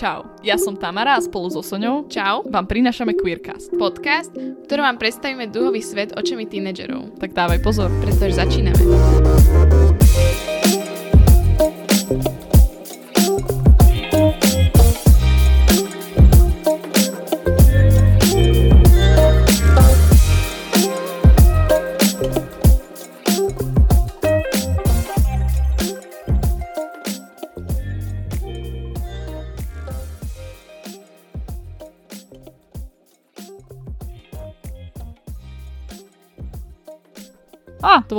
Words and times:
Čau, 0.00 0.24
ja 0.40 0.56
som 0.56 0.80
Tamara 0.80 1.12
a 1.12 1.20
spolu 1.20 1.52
so 1.52 1.60
Soňou 1.60 2.08
Čau, 2.08 2.48
vám 2.48 2.64
prinášame 2.64 3.12
Queercast. 3.12 3.68
podcast, 3.76 4.32
v 4.32 4.56
ktorom 4.64 4.88
vám 4.88 4.96
predstavíme 4.96 5.52
duhový 5.52 5.84
svet 5.84 6.16
očami 6.16 6.48
tínedžerov. 6.48 7.20
Tak 7.20 7.36
dávaj 7.36 7.60
pozor. 7.60 7.92
Pretože 8.00 8.40
začíname. 8.40 8.80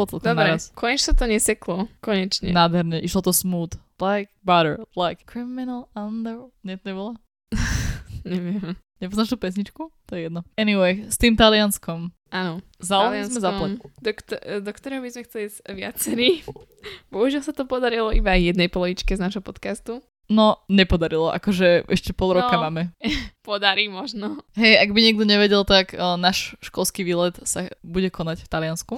Á, 0.02 0.08
to 0.08 0.12
bol 0.12 0.20
celkom 0.20 0.34
Dobre, 0.34 0.50
naraz. 0.52 0.64
konečne 0.74 1.06
sa 1.06 1.14
to 1.14 1.26
neseklo. 1.26 1.76
Konečne. 2.00 2.50
Nádherne, 2.50 2.98
išlo 3.00 3.22
to 3.22 3.32
smooth. 3.32 3.74
Like 3.98 4.34
butter, 4.42 4.82
like 4.94 5.24
criminal 5.24 5.88
under... 5.94 6.50
Nie, 6.62 6.76
to 6.76 6.90
nebolo? 6.90 7.12
Neviem. 8.24 8.78
Nepoznáš 8.98 9.30
tú 9.30 9.38
pesničku? 9.38 9.90
To 9.90 10.12
je 10.14 10.30
jedno. 10.30 10.46
Anyway, 10.54 11.06
s 11.06 11.18
tým 11.18 11.34
talianskom. 11.34 12.14
Áno. 12.30 12.62
Zaujali 12.78 13.26
sme 13.26 13.42
zaplet. 13.42 13.72
Do, 13.98 14.12
kto- 14.14 14.42
do 14.62 14.72
ktorého 14.72 15.02
by 15.02 15.10
sme 15.10 15.26
chceli 15.26 15.44
ísť 15.50 15.58
viacerí. 15.68 16.30
Bohužiaľ 17.14 17.42
sa 17.42 17.52
to 17.52 17.66
podarilo 17.66 18.14
iba 18.14 18.38
jednej 18.38 18.70
polovičke 18.70 19.12
z 19.12 19.22
nášho 19.22 19.42
podcastu. 19.42 20.06
No, 20.32 20.64
nepodarilo, 20.66 21.28
akože 21.28 21.92
ešte 21.92 22.16
pol 22.16 22.40
roka 22.40 22.56
No. 22.56 22.64
máme. 22.64 22.94
Podarí 23.44 23.92
možno. 23.92 24.40
Hej, 24.56 24.80
ak 24.80 24.90
by 24.94 25.00
niekto 25.02 25.26
nevedel, 25.26 25.66
tak 25.66 25.92
o, 25.92 26.16
náš 26.16 26.56
školský 26.64 27.04
výlet 27.04 27.36
sa 27.44 27.68
bude 27.82 28.08
konať 28.08 28.46
v 28.46 28.48
Taliansku. 28.48 28.96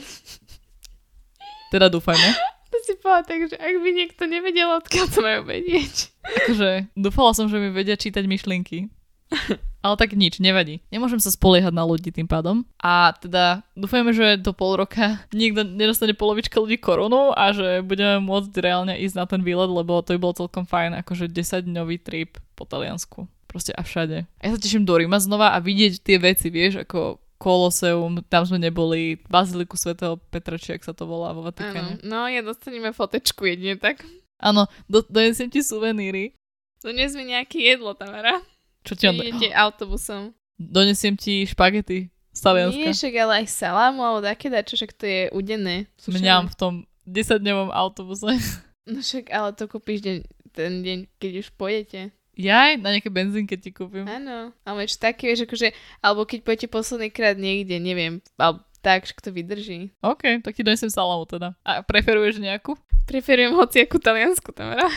Teda 1.74 1.90
dúfajme. 1.90 2.30
To 2.74 2.82
si 2.90 2.98
povedal 2.98 3.22
tak, 3.30 3.42
že 3.54 3.58
ak 3.62 3.76
by 3.86 3.90
niekto 3.94 4.26
nevedel, 4.26 4.66
odkiaľ 4.82 5.06
to 5.14 5.22
majú 5.22 5.46
vedieť. 5.46 6.10
Akože 6.42 6.90
dúfala 6.98 7.38
som, 7.38 7.46
že 7.46 7.62
mi 7.62 7.70
vedia 7.70 7.94
čítať 7.94 8.26
myšlienky. 8.26 8.90
Ale 9.86 9.94
tak 9.94 10.18
nič, 10.18 10.42
nevadí. 10.42 10.82
Nemôžem 10.90 11.22
sa 11.22 11.30
spoliehať 11.30 11.70
na 11.70 11.86
ľudí 11.86 12.10
tým 12.10 12.26
pádom. 12.26 12.66
A 12.82 13.14
teda 13.14 13.62
dúfajme, 13.78 14.10
že 14.10 14.42
do 14.42 14.58
pol 14.58 14.74
roka 14.74 15.22
nikto 15.30 15.62
nedostane 15.62 16.18
polovička 16.18 16.58
ľudí 16.58 16.82
korunu 16.82 17.30
a 17.38 17.54
že 17.54 17.86
budeme 17.86 18.18
môcť 18.26 18.54
reálne 18.58 18.98
ísť 18.98 19.22
na 19.22 19.26
ten 19.30 19.46
výlet, 19.46 19.70
lebo 19.70 20.02
to 20.02 20.18
by 20.18 20.20
bolo 20.26 20.34
celkom 20.34 20.66
fajn, 20.66 20.98
akože 21.06 21.30
10-dňový 21.30 22.02
trip 22.02 22.42
po 22.58 22.66
Taliansku. 22.66 23.30
Proste 23.46 23.70
a 23.78 23.86
všade. 23.86 24.26
A 24.26 24.42
ja 24.42 24.50
sa 24.50 24.58
teším 24.58 24.82
do 24.82 24.98
Ríma 24.98 25.22
znova 25.22 25.54
a 25.54 25.62
vidieť 25.62 26.02
tie 26.02 26.18
veci, 26.18 26.50
vieš, 26.50 26.82
ako 26.90 27.22
Koloseum, 27.44 28.24
tam 28.32 28.48
sme 28.48 28.56
neboli, 28.56 29.20
Baziliku 29.28 29.76
svätého 29.76 30.16
Petra, 30.32 30.56
či 30.56 30.80
ak 30.80 30.88
sa 30.88 30.96
to 30.96 31.04
volá 31.04 31.36
vo. 31.36 31.44
Vatikáne. 31.44 32.00
No, 32.08 32.24
ja 32.32 32.40
dostaneme 32.40 32.96
fotečku 32.96 33.44
jedine 33.44 33.76
tak. 33.76 34.08
Áno, 34.40 34.72
do, 34.88 35.04
donesiem 35.04 35.52
ti 35.52 35.60
suveníry. 35.60 36.40
Dones 36.80 37.12
mi 37.20 37.28
nejaké 37.28 37.60
jedlo, 37.60 37.92
Tamara. 38.00 38.40
Čo 38.88 38.96
ti. 38.96 39.12
Idete 39.12 39.52
autobusom. 39.52 40.32
Donesiem 40.56 41.20
ti 41.20 41.44
špagety 41.44 42.08
z 42.32 42.40
Talianska. 42.40 42.80
Nie, 42.80 42.96
však 42.96 43.14
ale 43.20 43.34
aj 43.44 43.48
salámu, 43.52 44.00
alebo 44.04 44.24
také 44.24 44.48
dačo, 44.48 44.80
však 44.80 44.96
to 44.96 45.04
je 45.04 45.22
udené. 45.36 45.92
Mňam 46.08 46.48
v 46.48 46.56
tom 46.56 46.74
10-dňovom 47.04 47.76
autobuse. 47.76 48.40
No 48.84 49.00
však, 49.00 49.32
ale 49.32 49.56
to 49.56 49.68
kúpiš 49.68 50.04
deň, 50.04 50.18
ten 50.52 50.84
deň, 50.84 51.00
keď 51.20 51.32
už 51.40 51.48
pôjdete. 51.56 52.12
Jaj, 52.34 52.82
na 52.82 52.98
nejaké 52.98 53.14
benzínke 53.14 53.54
ti 53.62 53.70
kúpim. 53.70 54.10
Áno. 54.10 54.50
Ale 54.66 54.90
čo 54.90 54.98
také, 54.98 55.30
vieš, 55.30 55.46
akože, 55.46 55.70
alebo 56.02 56.26
keď 56.26 56.40
pôjdete 56.42 56.68
posledný 56.68 57.14
krát 57.14 57.38
niekde, 57.38 57.78
neviem, 57.78 58.26
alebo 58.42 58.66
tak, 58.84 59.08
že 59.08 59.16
to 59.22 59.32
vydrží. 59.32 59.96
OK, 60.04 60.44
tak 60.44 60.58
ti 60.58 60.66
donesem 60.66 60.92
salamu 60.92 61.24
teda. 61.24 61.56
A 61.64 61.86
preferuješ 61.86 62.42
nejakú? 62.42 62.76
Preferujem 63.08 63.56
hociakú 63.56 64.02
taliansku, 64.02 64.52
Tamara. 64.52 64.90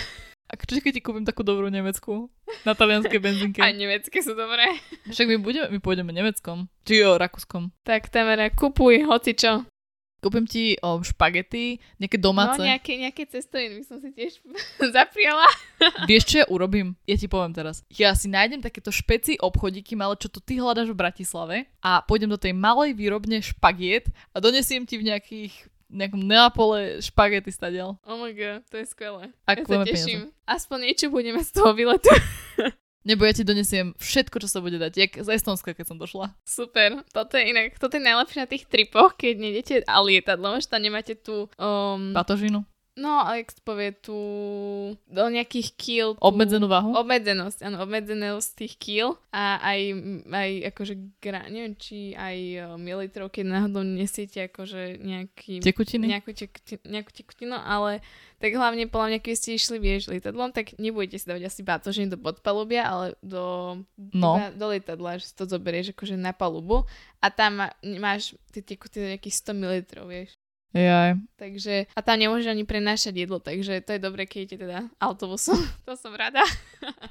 A 0.46 0.54
čo 0.54 0.78
keď 0.78 0.92
ti 0.94 1.02
kúpim 1.02 1.26
takú 1.26 1.42
dobrú 1.42 1.66
nemeckú? 1.66 2.30
Na 2.62 2.78
talianskej 2.78 3.18
benzínke. 3.18 3.58
A 3.66 3.74
nemecké 3.74 4.22
sú 4.22 4.38
dobré. 4.38 4.78
Však 5.10 5.26
my, 5.26 5.36
budeme, 5.42 5.66
my 5.74 5.78
pôjdeme 5.82 6.14
nemeckom. 6.14 6.70
Či 6.86 7.02
o 7.02 7.18
rakúskom. 7.18 7.74
Tak, 7.82 8.14
Tamara, 8.14 8.46
kupuj 8.54 9.10
hocičo. 9.10 9.66
Kúpim 10.26 10.42
ti 10.42 10.74
o, 10.82 10.98
špagety, 11.06 11.78
nejaké 12.02 12.18
domáce. 12.18 12.58
No, 12.58 12.66
nejaké, 12.66 12.98
nejaké 12.98 13.30
cestoviny 13.30 13.78
by 13.78 13.84
som 13.86 14.02
si 14.02 14.10
tiež 14.10 14.42
zapriala. 14.98 15.46
Vieš, 16.10 16.22
čo 16.26 16.36
ja 16.42 16.46
urobím? 16.50 16.98
Ja 17.06 17.14
ti 17.14 17.30
poviem 17.30 17.54
teraz. 17.54 17.86
Ja 17.94 18.10
si 18.18 18.26
nájdem 18.26 18.58
takéto 18.58 18.90
špeci 18.90 19.38
obchodíky, 19.38 19.94
malé, 19.94 20.18
čo 20.18 20.26
tu 20.26 20.42
ty 20.42 20.58
hľadaš 20.58 20.90
v 20.90 20.98
Bratislave 20.98 21.56
a 21.78 22.02
pôjdem 22.02 22.26
do 22.26 22.34
tej 22.34 22.50
malej 22.58 22.98
výrobne 22.98 23.38
špagiet 23.38 24.10
a 24.34 24.42
donesiem 24.42 24.82
ti 24.82 24.98
v 24.98 25.14
nejakých 25.14 25.54
nejakom 25.86 26.18
Neapole 26.18 26.98
špagety 26.98 27.54
stadiaľ. 27.54 27.94
Oh 28.02 28.18
my 28.18 28.34
god, 28.34 28.66
to 28.66 28.82
je 28.82 28.86
skvelé. 28.90 29.30
Ak 29.46 29.62
ja 29.62 29.64
sa 29.70 29.86
teším. 29.86 30.34
Aspoň 30.42 30.78
niečo 30.90 31.06
budeme 31.14 31.38
z 31.46 31.50
toho 31.54 31.70
výletu. 31.70 32.10
Nebo 33.06 33.22
ja 33.22 33.30
ti 33.30 33.46
donesiem 33.46 33.94
všetko, 34.02 34.42
čo 34.42 34.48
sa 34.50 34.58
bude 34.58 34.82
dať, 34.82 34.92
jak 34.98 35.12
z 35.22 35.38
Estonska, 35.38 35.78
keď 35.78 35.94
som 35.94 35.96
došla. 35.96 36.34
Super. 36.42 37.06
Toto 37.14 37.38
je 37.38 37.54
inak, 37.54 37.78
toto 37.78 37.94
je 37.94 38.02
najlepšie 38.02 38.42
na 38.42 38.50
tých 38.50 38.66
tripoch, 38.66 39.14
keď 39.14 39.34
nejdete 39.38 39.74
a 39.86 40.02
lietadlom, 40.02 40.58
že 40.58 40.66
tam 40.66 40.82
nemáte 40.82 41.14
tú, 41.14 41.46
um, 41.54 42.10
Batožinu. 42.10 42.66
No, 42.96 43.20
a 43.20 43.36
jak 43.36 43.52
sa 43.52 43.60
povie, 43.60 43.92
tú, 43.92 44.18
do 45.06 45.24
nejakých 45.28 45.68
kýl. 45.76 46.08
Tú, 46.16 46.24
Obmedzenú 46.24 46.66
váhu. 46.66 46.96
Obmedzenosť, 46.96 47.62
áno, 47.62 47.84
obmedzenosť 47.84 48.48
tých 48.56 48.74
kýl 48.76 49.08
a 49.30 49.60
aj, 49.60 49.80
aj 50.26 50.50
akože, 50.72 50.94
gra, 51.20 51.44
neviem, 51.46 51.76
či 51.76 52.16
aj 52.16 52.36
uh, 52.56 52.62
mililitrov, 52.76 53.28
keď 53.28 53.44
náhodou 53.46 53.84
nesiete 53.84 54.48
akože 54.48 54.96
nejaký, 55.00 55.60
Tekutiny. 55.60 56.08
nejakú, 56.08 56.32
tekuti, 56.32 56.80
nejakú 56.84 57.12
tekutinu, 57.12 57.56
ale 57.56 58.00
tak 58.36 58.52
hlavne 58.52 58.84
podľa 58.88 59.16
mňa, 59.16 59.18
keď 59.24 59.34
ste 59.34 59.50
išli, 59.56 59.76
vieš, 59.80 60.12
lietadlom, 60.12 60.52
tak 60.52 60.76
nebudete 60.76 61.16
si 61.16 61.24
dávať 61.24 61.48
asi 61.48 61.60
bátožiny 61.64 62.12
do 62.12 62.20
podpalubia, 62.20 62.84
ale 62.84 63.06
do, 63.24 63.76
No. 64.12 64.36
iba 64.36 64.52
do 64.52 64.72
lietadla, 64.72 65.16
že 65.16 65.32
si 65.32 65.34
to 65.36 65.48
zoberieš 65.48 65.96
akože 65.96 66.16
na 66.16 66.36
palubu 66.36 66.84
a 67.20 67.32
tam 67.32 67.64
má, 67.64 67.68
máš 67.96 68.36
tie 68.52 68.60
tekutiny 68.60 69.16
nejakých 69.16 69.40
100 69.40 69.56
ml, 69.56 69.72
vieš. 70.04 70.35
Jaj. 70.74 71.16
Takže, 71.40 71.88
a 71.94 72.00
tam 72.04 72.20
nemôžeš 72.20 72.52
ani 72.52 72.64
prenášať 72.68 73.14
jedlo, 73.24 73.38
takže 73.40 73.80
to 73.80 73.96
je 73.96 74.00
dobré, 74.02 74.28
keď 74.28 74.38
idete 74.44 74.56
teda 74.66 74.78
autobusom. 75.00 75.56
to 75.88 75.94
som 75.94 76.12
rada. 76.12 76.42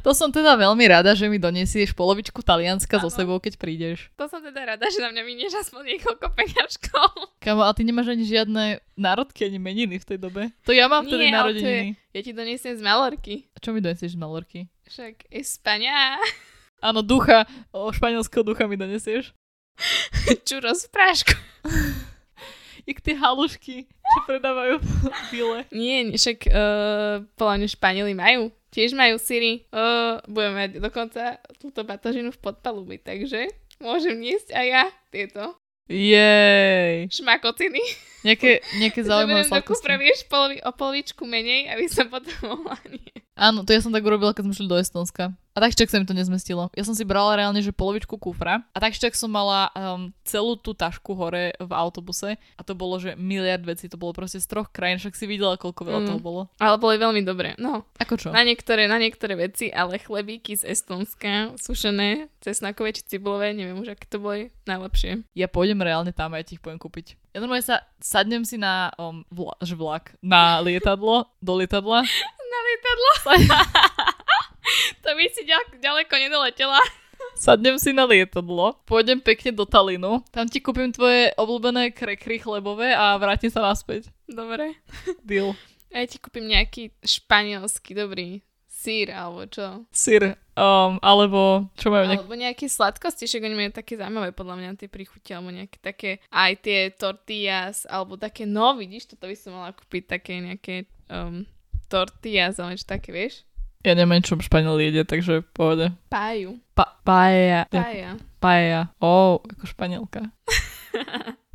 To 0.06 0.14
som 0.14 0.30
teda 0.30 0.54
veľmi 0.54 0.86
rada, 0.86 1.18
že 1.18 1.26
mi 1.26 1.42
donesieš 1.42 1.98
polovičku 1.98 2.46
Talianska 2.46 3.02
so 3.02 3.10
sebou, 3.10 3.42
keď 3.42 3.58
prídeš. 3.58 4.14
To 4.22 4.30
som 4.30 4.38
teda 4.38 4.78
rada, 4.78 4.86
že 4.86 5.02
na 5.02 5.10
mňa 5.10 5.24
minieš 5.26 5.66
aspoň 5.66 5.98
niekoľko 5.98 6.28
peňažkov. 6.30 7.10
Kamo, 7.46 7.66
a 7.66 7.74
ty 7.74 7.82
nemáš 7.82 8.14
ani 8.14 8.22
žiadne 8.22 8.86
národky, 8.94 9.50
ani 9.50 9.58
meniny 9.58 9.98
v 9.98 10.06
tej 10.06 10.22
dobe? 10.22 10.54
To 10.70 10.78
ja 10.78 10.86
mám 10.86 11.10
vtedy 11.10 11.34
narodeniny. 11.34 11.98
Ja 12.14 12.22
ti 12.22 12.38
donesiem 12.38 12.78
z 12.78 12.86
Malorky. 12.86 13.50
A 13.52 13.58
čo 13.58 13.74
mi 13.74 13.82
donesieš 13.82 14.14
z 14.14 14.22
Malorky? 14.22 14.60
Však 14.86 15.26
Espania. 15.34 16.22
Áno, 16.86 17.02
ducha, 17.02 17.50
o 17.74 17.90
španielského 17.90 18.46
ducha 18.46 18.70
mi 18.70 18.78
donesieš. 18.78 19.34
Čuros 20.46 20.86
v 20.86 20.90
prášku. 20.94 21.34
Jak 22.85 23.01
tie 23.01 23.18
halušky, 23.18 23.90
čo 23.90 24.19
predávajú 24.29 24.78
v 24.78 24.90
bile. 25.34 25.59
Nie, 25.73 26.13
však 26.13 26.46
uh, 26.53 27.25
podľa 27.34 27.56
mňa 27.57 27.68
Španieli 27.73 28.13
majú. 28.13 28.53
Tiež 28.69 28.94
majú 28.94 29.18
Siri. 29.18 29.66
Uh, 29.73 30.22
budeme 30.29 30.53
mať 30.68 30.72
dokonca 30.78 31.41
túto 31.57 31.81
batožinu 31.81 32.29
v 32.29 32.38
podpalubi, 32.38 33.01
takže 33.01 33.50
môžem 33.81 34.22
niesť 34.22 34.53
aj 34.53 34.66
ja 34.69 34.84
tieto 35.09 35.57
Jej. 35.90 37.09
šmakociny. 37.09 37.81
Nejaké, 38.22 38.62
nejaké 38.78 39.02
zaujímavé 39.09 39.50
sladkosti. 39.50 39.90
vieš, 39.97 40.25
polovi, 40.29 40.62
o 40.62 40.69
polovičku 40.69 41.25
menej, 41.25 41.73
aby 41.73 41.85
som 41.90 42.06
potom 42.09 42.34
mohla 42.46 42.78
nie. 42.94 43.25
Áno, 43.35 43.62
to 43.62 43.72
ja 43.72 43.84
som 43.84 43.91
tak 43.91 44.01
urobila, 44.01 44.31
keď 44.31 44.47
sme 44.47 44.56
šli 44.56 44.68
do 44.68 44.79
Estonska. 44.79 45.35
A 45.51 45.59
tak 45.59 45.72
čak 45.72 45.88
sa 45.88 46.00
mi 46.00 46.03
to 46.03 46.12
nezmestilo. 46.12 46.67
Ja 46.72 46.84
som 46.84 46.91
si 46.91 47.08
brala 47.08 47.35
reálne, 47.35 47.59
že 47.59 47.72
polovičku 47.72 48.16
kufra. 48.16 48.67
A 48.72 48.78
tak 48.78 48.91
čak 48.91 49.16
som 49.16 49.32
mala 49.32 49.72
um, 49.72 50.11
celú 50.23 50.55
tú 50.55 50.72
tašku 50.72 51.16
hore 51.16 51.55
v 51.55 51.72
autobuse. 51.72 52.35
A 52.35 52.61
to 52.61 52.76
bolo, 52.76 52.99
že 52.99 53.16
miliard 53.16 53.64
vecí. 53.64 53.87
To 53.87 53.96
bolo 53.96 54.11
proste 54.11 54.40
z 54.40 54.47
troch 54.47 54.67
krajín. 54.67 54.99
Však 54.99 55.16
si 55.16 55.23
videla, 55.23 55.55
koľko 55.55 55.82
veľa 55.82 56.02
Mm. 56.03 56.08
toho 56.08 56.20
bolo. 56.20 56.41
Ale 56.59 56.76
boli 56.76 56.99
veľmi 56.99 57.23
dobré. 57.23 57.55
No, 57.55 57.87
Ako 57.96 58.20
čo? 58.20 58.35
na 58.35 58.43
niektoré, 58.43 58.91
na 58.91 58.99
niektoré 58.99 59.40
veci, 59.40 59.72
ale 59.72 59.96
chlebíky 59.96 60.59
z 60.59 60.67
Estonska, 60.76 61.55
sušené, 61.55 62.28
cesnakové 62.43 62.91
či 62.91 63.08
cibulové, 63.08 63.55
neviem 63.55 63.79
už, 63.79 63.96
aké 63.96 64.11
to 64.11 64.20
boli 64.20 64.52
najlepšie. 64.67 65.23
Ja 65.35 65.47
pôjdem 65.47 65.79
reálne 65.79 66.11
tam 66.11 66.35
a 66.35 66.40
ja 66.40 66.47
ti 66.47 66.55
ich 66.55 66.64
poviem 66.64 66.79
kúpiť. 66.79 67.16
Ja 67.31 67.40
normálne 67.40 67.64
sa 67.64 67.79
sadnem 67.99 68.43
si 68.43 68.59
na 68.59 68.91
um, 68.96 69.23
vla, 69.31 69.55
že 69.64 69.76
vlak, 69.76 70.20
na 70.20 70.59
lietadlo, 70.59 71.31
do 71.40 71.53
lietadla. 71.55 72.03
Lietadlo? 72.76 73.12
to 75.04 75.10
by 75.16 75.26
si 75.32 75.42
ďal, 75.48 75.64
ďaleko 75.80 76.14
nedoletela. 76.20 76.80
Sadnem 77.40 77.80
si 77.80 77.96
na 77.96 78.04
lietadlo, 78.04 78.76
pôjdem 78.84 79.24
pekne 79.24 79.56
do 79.56 79.64
Talinu, 79.64 80.20
tam 80.36 80.48
ti 80.48 80.60
kúpim 80.60 80.92
tvoje 80.92 81.32
obľúbené 81.40 81.96
krekry 81.96 82.44
chlebové 82.44 82.92
a 82.92 83.16
vrátim 83.16 83.48
sa 83.48 83.64
naspäť. 83.64 84.12
Dobre. 84.28 84.76
Deal. 85.28 85.56
A 85.96 86.04
ja 86.04 86.06
ti 86.12 86.20
kúpim 86.20 86.44
nejaký 86.44 86.92
španielský 87.00 87.96
dobrý 87.96 88.44
sír, 88.68 89.16
alebo 89.16 89.48
čo. 89.48 89.88
Syr. 89.96 90.36
Um, 90.56 91.00
alebo 91.00 91.72
čo 91.80 91.88
majú 91.88 92.12
nejak... 92.12 92.20
Alebo 92.28 92.36
nejaké 92.36 92.68
sladkosti, 92.68 93.28
však 93.28 93.48
oni 93.48 93.56
majú 93.56 93.72
také 93.72 93.96
zaujímavé 93.96 94.36
podľa 94.36 94.56
mňa 94.60 94.70
tie 94.80 94.90
príchute, 94.92 95.32
alebo 95.32 95.56
nejaké 95.56 95.80
také, 95.80 96.12
aj 96.32 96.52
tie 96.60 96.80
tortillas, 96.92 97.88
alebo 97.88 98.20
také, 98.20 98.44
no 98.44 98.76
vidíš, 98.76 99.16
toto 99.16 99.32
by 99.32 99.36
som 99.40 99.56
mala 99.56 99.72
kúpiť, 99.72 100.04
také 100.20 100.44
nejaké 100.44 100.76
um, 101.08 101.48
tortillas, 101.87 102.58
alebo 102.58 102.73
niečo 102.73 102.87
také, 102.87 103.09
vieš? 103.14 103.46
Ja 103.85 103.93
neviem, 103.93 104.17
čo 104.26 104.34
Španiel 104.41 104.82
jede, 104.82 105.05
takže 105.05 105.46
povede. 105.53 105.93
Páju. 106.09 106.58
Pa- 106.73 106.97
paella. 107.05 107.70
Pája. 107.70 108.17
Paella. 108.41 108.90
Ó, 108.97 109.05
oh, 109.05 109.34
ako 109.46 109.64
španielka. 109.70 110.26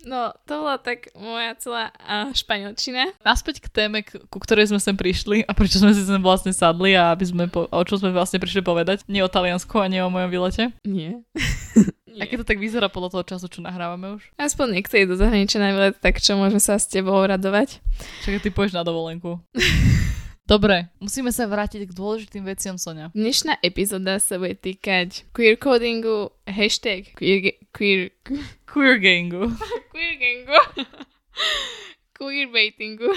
No, 0.00 0.32
to 0.48 0.64
bola 0.64 0.80
tak 0.80 1.12
moja 1.12 1.52
celá 1.60 1.92
uh, 2.00 2.32
španielčina. 2.32 3.12
Naspäť 3.20 3.60
k 3.60 3.68
téme, 3.68 4.00
k- 4.00 4.16
ku 4.32 4.40
ktorej 4.40 4.72
sme 4.72 4.80
sem 4.80 4.96
prišli 4.96 5.44
a 5.44 5.52
prečo 5.52 5.76
sme 5.76 5.92
si 5.92 6.00
sem 6.00 6.16
vlastne 6.24 6.56
sadli 6.56 6.96
a 6.96 7.12
aby 7.12 7.24
sme 7.28 7.44
po- 7.52 7.68
o 7.68 7.80
čo 7.84 8.00
sme 8.00 8.08
vlastne 8.08 8.40
prišli 8.40 8.64
povedať. 8.64 9.04
Nie 9.04 9.20
o 9.20 9.28
Taliansku 9.28 9.76
a 9.76 9.92
nie 9.92 10.00
o 10.00 10.08
mojom 10.08 10.32
výlete. 10.32 10.72
Nie. 10.88 11.20
Nie. 12.10 12.26
Aké 12.26 12.34
to 12.34 12.42
tak 12.42 12.58
vyzerá 12.58 12.90
podľa 12.90 13.10
toho 13.14 13.24
času, 13.24 13.46
čo 13.46 13.62
nahrávame 13.62 14.18
už? 14.18 14.22
Aspoň 14.34 14.66
niekto 14.74 14.98
je 14.98 15.06
do 15.06 15.14
zahraničia 15.14 15.62
na 15.62 15.70
výlet, 15.70 15.94
tak 15.98 16.18
čo 16.18 16.34
môžeme 16.34 16.58
sa 16.58 16.74
s 16.74 16.90
tebou 16.90 17.22
radovať? 17.22 17.78
Čakaj, 18.26 18.42
ty 18.42 18.50
pôjdeš 18.50 18.74
na 18.74 18.82
dovolenku. 18.82 19.38
Dobre, 20.50 20.90
musíme 20.98 21.30
sa 21.30 21.46
vrátiť 21.46 21.86
k 21.86 21.94
dôležitým 21.94 22.42
veciam, 22.42 22.74
Sonia. 22.74 23.14
Dnešná 23.14 23.62
epizóda 23.62 24.18
sa 24.18 24.34
bude 24.34 24.58
týkať 24.58 25.30
queer 25.30 25.54
codingu, 25.54 26.34
hashtag 26.50 27.14
queer, 27.14 27.54
queer, 27.70 28.10
Queer 28.66 28.98
gangu. 28.98 29.54
queer 29.94 30.14
gangu, 30.18 30.58
queer 32.18 32.50
baitingu 32.50 33.10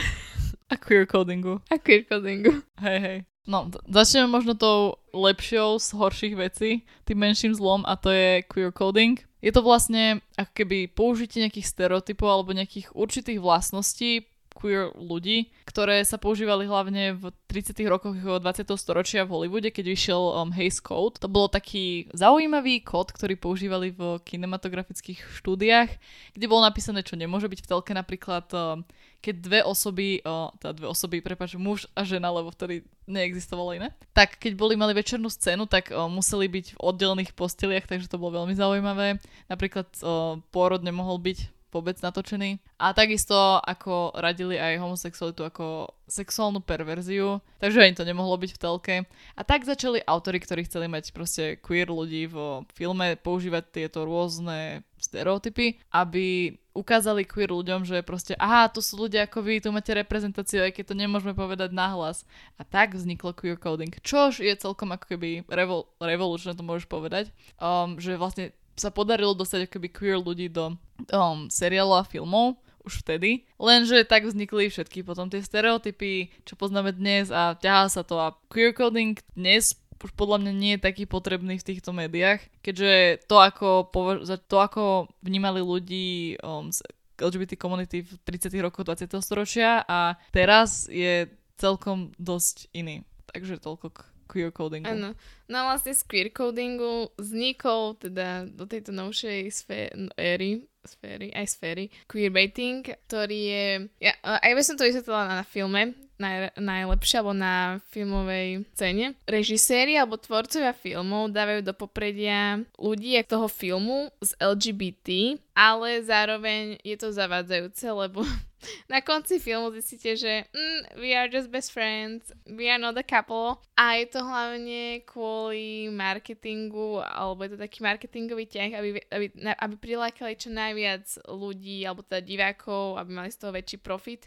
A 0.69 0.77
queer 0.77 1.09
codingu. 1.09 1.57
a 1.73 1.81
queer 1.81 2.05
codingu. 2.05 2.61
Hej, 2.77 2.97
hej. 3.01 3.17
No, 3.43 3.65
začneme 3.89 4.29
možno 4.29 4.53
tou 4.53 5.01
lepšou 5.13 5.79
z 5.79 5.87
horších 5.93 6.35
vecí, 6.35 6.71
tým 7.05 7.17
menším 7.21 7.53
zlom 7.53 7.85
a 7.85 7.95
to 7.95 8.09
je 8.09 8.41
queer 8.49 8.73
coding. 8.73 9.21
Je 9.43 9.51
to 9.53 9.61
vlastne 9.61 10.19
ako 10.35 10.51
keby 10.57 10.89
použitie 10.89 11.45
nejakých 11.45 11.69
stereotypov 11.69 12.27
alebo 12.27 12.57
nejakých 12.57 12.91
určitých 12.97 13.39
vlastností 13.39 14.32
queer 14.53 14.93
ľudí, 14.93 15.51
ktoré 15.65 16.05
sa 16.05 16.21
používali 16.21 16.69
hlavne 16.69 17.17
v 17.17 17.33
30. 17.49 17.75
rokoch 17.89 18.15
20. 18.15 18.41
storočia 18.77 19.25
v 19.25 19.33
Hollywoode, 19.33 19.73
keď 19.73 19.85
vyšiel 19.91 20.21
um, 20.21 20.53
Hays 20.53 20.79
Code. 20.79 21.19
To 21.19 21.27
bolo 21.27 21.49
taký 21.49 22.07
zaujímavý 22.13 22.85
kód, 22.85 23.09
ktorý 23.11 23.35
používali 23.35 23.89
v 23.91 24.21
kinematografických 24.23 25.19
štúdiách, 25.41 25.89
kde 26.37 26.45
bolo 26.45 26.63
napísané, 26.63 27.01
čo 27.01 27.17
nemôže 27.17 27.49
byť 27.49 27.59
v 27.65 27.69
telke, 27.69 27.91
napríklad 27.91 28.45
um, 28.53 28.85
keď 29.23 29.35
dve 29.39 29.59
osoby, 29.63 30.19
uh, 30.27 30.51
teda 30.59 30.83
dve 30.83 30.87
osoby, 30.91 31.23
prepáč, 31.23 31.55
muž 31.55 31.87
a 31.95 32.03
žena, 32.03 32.27
lebo 32.27 32.51
vtedy 32.51 32.83
neexistovalo 33.07 33.79
iné, 33.79 33.95
tak 34.11 34.35
keď 34.35 34.59
boli 34.59 34.75
mali 34.75 34.91
večernú 34.91 35.31
scénu, 35.31 35.63
tak 35.63 35.95
uh, 35.95 36.11
museli 36.11 36.51
byť 36.51 36.75
v 36.75 36.81
oddelených 36.83 37.31
posteliach, 37.31 37.87
takže 37.87 38.11
to 38.11 38.19
bolo 38.19 38.43
veľmi 38.43 38.51
zaujímavé. 38.51 39.23
Napríklad 39.47 39.87
uh, 40.03 40.43
pôrod 40.51 40.83
nemohol 40.83 41.23
byť 41.23 41.52
vôbec 41.73 41.97
natočený. 41.97 42.61
A 42.77 42.93
takisto 42.93 43.33
ako 43.65 44.13
radili 44.13 44.61
aj 44.61 44.77
homosexualitu 44.77 45.41
ako 45.41 45.89
sexuálnu 46.05 46.61
perverziu, 46.61 47.41
takže 47.57 47.81
ani 47.81 47.97
to 47.97 48.05
nemohlo 48.05 48.37
byť 48.37 48.51
v 48.53 48.61
telke. 48.61 48.95
A 49.33 49.41
tak 49.41 49.65
začali 49.65 50.05
autory, 50.05 50.37
ktorí 50.37 50.69
chceli 50.69 50.85
mať 50.85 51.09
proste 51.09 51.57
queer 51.57 51.89
ľudí 51.89 52.29
vo 52.29 52.69
filme, 52.77 53.17
používať 53.17 53.63
tieto 53.73 54.05
rôzne 54.05 54.85
stereotypy, 55.01 55.81
aby 55.91 56.55
ukázali 56.73 57.27
queer 57.27 57.53
ľuďom, 57.53 57.85
že 57.85 58.01
proste, 58.01 58.33
aha, 58.39 58.71
tu 58.71 58.81
sú 58.81 59.05
ľudia 59.05 59.27
ako 59.29 59.45
vy, 59.45 59.61
tu 59.61 59.69
máte 59.69 59.93
reprezentáciu, 59.93 60.65
aj 60.65 60.73
keď 60.73 60.93
to 60.93 60.95
nemôžeme 60.97 61.35
povedať 61.37 61.69
nahlas. 61.75 62.25
A 62.57 62.65
tak 62.65 62.97
vzniklo 62.97 63.35
queer 63.35 63.59
coding, 63.59 63.93
čož 64.01 64.41
je 64.41 64.53
celkom 64.57 64.89
ako 64.95 65.05
keby 65.13 65.45
revol- 65.51 65.87
revolučné, 66.01 66.57
to 66.57 66.65
môžeš 66.65 66.89
povedať, 66.89 67.29
um, 67.61 67.99
že 68.01 68.17
vlastne 68.17 68.55
sa 68.73 68.89
podarilo 68.89 69.37
dostať 69.37 69.69
akoby 69.69 69.89
queer 69.89 70.17
ľudí 70.17 70.49
do 70.49 70.73
um, 71.13 71.47
seriálov 71.49 72.03
a 72.03 72.07
filmov 72.07 72.57
už 72.83 72.99
vtedy. 73.05 73.47
Lenže 73.55 74.03
tak 74.03 74.27
vznikli 74.27 74.67
všetky 74.67 75.07
potom 75.07 75.31
tie 75.31 75.39
stereotypy, 75.39 76.33
čo 76.43 76.59
poznáme 76.59 76.91
dnes 76.91 77.31
a 77.31 77.55
ťahá 77.55 77.87
sa 77.87 78.03
to 78.03 78.19
a 78.19 78.35
queer 78.51 78.75
coding 78.75 79.15
dnes 79.33 79.79
už 80.03 80.11
podľa 80.19 80.43
mňa 80.43 80.51
nie 80.51 80.73
je 80.75 80.83
taký 80.83 81.07
potrebný 81.07 81.55
v 81.55 81.63
týchto 81.63 81.95
médiách, 81.95 82.43
keďže 82.59 83.23
to 83.23 83.39
ako, 83.39 83.87
považ- 83.87 84.27
to, 84.27 84.57
ako 84.59 85.07
vnímali 85.23 85.63
ľudí 85.63 86.35
um, 86.43 86.67
z 86.67 86.83
LGBT 87.23 87.55
komunity 87.55 88.03
v 88.03 88.11
30. 88.27 88.51
rokoch 88.59 88.83
20. 88.83 89.07
storočia 89.23 89.79
a 89.87 90.19
teraz 90.35 90.91
je 90.91 91.31
celkom 91.55 92.11
dosť 92.19 92.67
iný. 92.75 93.07
Takže 93.31 93.63
toľko 93.63 93.87
k 93.95 93.99
queer 94.33 94.49
codingu. 94.49 94.89
Áno. 94.89 95.13
No 95.45 95.57
vlastne 95.69 95.93
z 95.93 96.01
queer 96.09 96.33
codingu 96.33 97.13
vznikol 97.21 97.93
teda 98.01 98.49
do 98.49 98.65
tejto 98.65 98.89
novšej 98.89 99.53
sfé- 99.53 99.93
éry, 100.17 100.65
sféry, 100.81 101.29
aj 101.37 101.45
sféry, 101.53 101.93
queerbaiting, 102.09 102.81
ktorý 103.05 103.39
je, 103.39 103.67
ja, 104.01 104.13
aj 104.25 104.51
by 104.57 104.61
som 104.65 104.75
to 104.75 104.89
vysvetlila 104.89 105.29
na, 105.29 105.35
na 105.39 105.45
filme, 105.45 105.93
naj, 106.19 106.55
najlepšie, 106.59 107.15
alebo 107.19 107.33
na 107.35 107.79
filmovej 107.91 108.67
scéne. 108.75 109.15
Režiséri 109.29 109.95
alebo 109.95 110.19
tvorcovia 110.19 110.75
filmov 110.75 111.31
dávajú 111.31 111.61
do 111.63 111.73
popredia 111.75 112.59
ľudí 112.75 113.15
z 113.19 113.27
toho 113.27 113.47
filmu 113.47 114.11
z 114.19 114.35
LGBT, 114.39 115.37
ale 115.55 116.01
zároveň 116.01 116.81
je 116.81 116.97
to 116.97 117.13
zavádzajúce, 117.13 117.85
lebo 117.93 118.25
na 118.93 119.01
konci 119.01 119.37
filmu 119.39 119.69
zistíte, 119.71 120.17
že 120.17 120.49
mm, 120.49 120.97
we 120.97 121.13
are 121.13 121.29
just 121.29 121.49
best 121.53 121.71
friends, 121.71 122.33
we 122.49 122.69
are 122.69 122.81
not 122.81 122.97
a 122.97 123.05
couple 123.05 123.61
a 123.77 124.01
je 124.01 124.05
to 124.09 124.19
hlavne 124.25 125.05
kvôli 125.05 125.93
marketingu, 125.93 127.01
alebo 127.05 127.45
je 127.45 127.53
to 127.53 127.59
taký 127.61 127.85
marketingový 127.85 128.45
ťah, 128.49 128.69
aby, 128.77 128.89
aby, 129.13 129.27
aby 129.37 129.75
prilákali 129.77 130.33
čo 130.37 130.49
najviac 130.49 131.05
ľudí, 131.29 131.85
alebo 131.85 132.01
teda 132.01 132.25
divákov, 132.25 132.97
aby 132.97 133.09
mali 133.13 133.29
z 133.29 133.37
toho 133.37 133.51
väčší 133.53 133.77
profit 133.77 134.25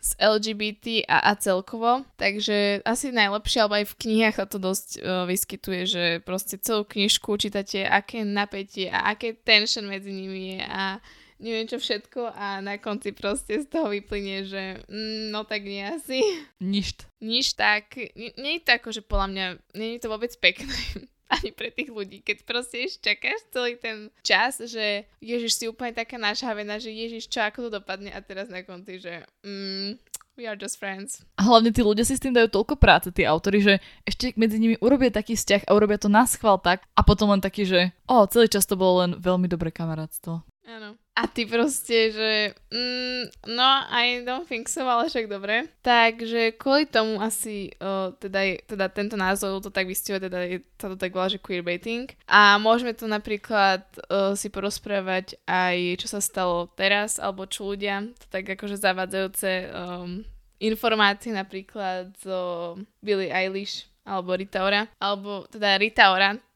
z 0.00 0.16
LGBT 0.16 1.04
a, 1.04 1.30
a 1.30 1.32
celkovo. 1.36 2.08
Takže 2.16 2.80
asi 2.88 3.12
najlepšie, 3.12 3.58
alebo 3.60 3.76
aj 3.76 3.86
v 3.92 3.98
knihách 4.00 4.36
sa 4.40 4.46
to 4.48 4.56
dosť 4.56 4.88
uh, 4.96 5.28
vyskytuje, 5.28 5.80
že 5.84 6.04
proste 6.24 6.56
celú 6.56 6.88
knižku 6.88 7.36
čítate, 7.36 7.84
aké 7.84 8.24
napätie 8.24 8.88
a 8.88 9.12
aké 9.12 9.36
tension 9.36 9.84
medzi 9.84 10.10
nimi 10.10 10.56
je 10.56 10.59
a 10.66 11.00
neviem 11.40 11.66
čo 11.66 11.80
všetko 11.80 12.36
a 12.36 12.60
na 12.60 12.76
konci 12.76 13.16
proste 13.16 13.64
z 13.64 13.66
toho 13.66 13.88
vyplynie, 13.88 14.44
že 14.44 14.84
mm, 14.86 15.32
no 15.32 15.48
tak 15.48 15.64
nie 15.64 15.80
asi. 15.80 16.20
Ništ. 16.60 17.08
Nič 17.24 17.56
tak, 17.56 17.96
nie, 17.96 18.30
nie 18.36 18.60
je 18.60 18.62
to 18.68 18.70
ako, 18.76 18.88
že 18.92 19.02
podľa 19.02 19.28
mňa, 19.32 19.46
nie 19.74 19.96
je 19.96 20.00
to 20.04 20.12
vôbec 20.12 20.32
pekné 20.38 20.76
ani 21.34 21.50
pre 21.50 21.72
tých 21.72 21.90
ľudí, 21.90 22.20
keď 22.20 22.44
proste 22.44 22.84
ešte 22.84 23.16
čakáš 23.16 23.40
celý 23.50 23.80
ten 23.80 24.12
čas, 24.20 24.60
že 24.60 25.08
Ježiš 25.24 25.52
si 25.56 25.64
úplne 25.66 25.96
taká 25.96 26.20
našhavená, 26.20 26.76
že 26.76 26.92
Ježiš 26.92 27.32
čo, 27.32 27.40
ako 27.40 27.66
to 27.66 27.80
dopadne 27.80 28.12
a 28.12 28.20
teraz 28.20 28.52
na 28.52 28.60
konci, 28.60 29.00
že 29.00 29.24
mm, 29.46 29.96
we 30.36 30.44
are 30.44 30.58
just 30.58 30.76
friends. 30.76 31.22
A 31.38 31.46
hlavne 31.46 31.70
tí 31.70 31.80
ľudia 31.80 32.02
si 32.02 32.18
s 32.18 32.22
tým 32.22 32.34
dajú 32.34 32.50
toľko 32.50 32.74
práce, 32.76 33.08
tí 33.14 33.22
autory, 33.24 33.62
že 33.62 33.78
ešte 34.02 34.34
medzi 34.34 34.58
nimi 34.58 34.76
urobia 34.82 35.08
taký 35.08 35.38
vzťah 35.38 35.70
a 35.70 35.74
urobia 35.76 36.02
to 36.02 36.10
na 36.10 36.26
schvál 36.26 36.58
tak 36.58 36.84
a 36.98 37.00
potom 37.06 37.30
len 37.30 37.40
taký, 37.40 37.64
že 37.64 37.80
o, 38.10 38.26
celý 38.26 38.50
čas 38.50 38.66
to 38.66 38.74
bolo 38.74 39.06
len 39.06 39.16
veľmi 39.16 39.46
dobré 39.46 39.70
kamarátstvo. 39.70 40.49
Áno. 40.70 40.94
A 41.18 41.26
ty 41.26 41.50
proste, 41.50 42.14
že 42.14 42.30
mm, 42.70 43.50
no, 43.50 43.68
I 43.90 44.22
don't 44.22 44.46
think 44.46 44.70
so, 44.70 44.86
ale 44.86 45.10
však 45.10 45.26
dobre. 45.26 45.66
Takže 45.82 46.54
kvôli 46.54 46.86
tomu 46.86 47.18
asi 47.18 47.74
uh, 47.82 48.14
teda, 48.16 48.62
teda 48.70 48.86
tento 48.88 49.18
názov 49.18 49.66
to 49.66 49.74
tak 49.74 49.90
vystihuje, 49.90 50.30
teda 50.30 50.38
je, 50.46 50.58
sa 50.78 50.86
to 50.86 50.96
tak 50.96 51.10
volá, 51.10 51.26
že 51.26 51.42
queerbaiting. 51.42 52.14
A 52.30 52.56
môžeme 52.62 52.94
tu 52.94 53.10
napríklad 53.10 53.82
uh, 54.06 54.38
si 54.38 54.46
porozprávať 54.46 55.42
aj, 55.50 56.06
čo 56.06 56.06
sa 56.06 56.22
stalo 56.22 56.70
teraz, 56.78 57.18
alebo 57.18 57.50
čo 57.50 57.74
ľudia, 57.74 58.06
to 58.14 58.26
tak 58.30 58.46
akože 58.46 58.78
zavádzajúce 58.78 59.50
um, 59.74 60.22
informácie 60.62 61.34
napríklad 61.34 62.14
zo 62.22 62.76
Billie 63.02 63.32
Eilish 63.34 63.90
alebo 64.04 64.32
Rita 64.34 64.64
alebo 64.98 65.44
teda 65.48 65.76
Rita 65.76 66.10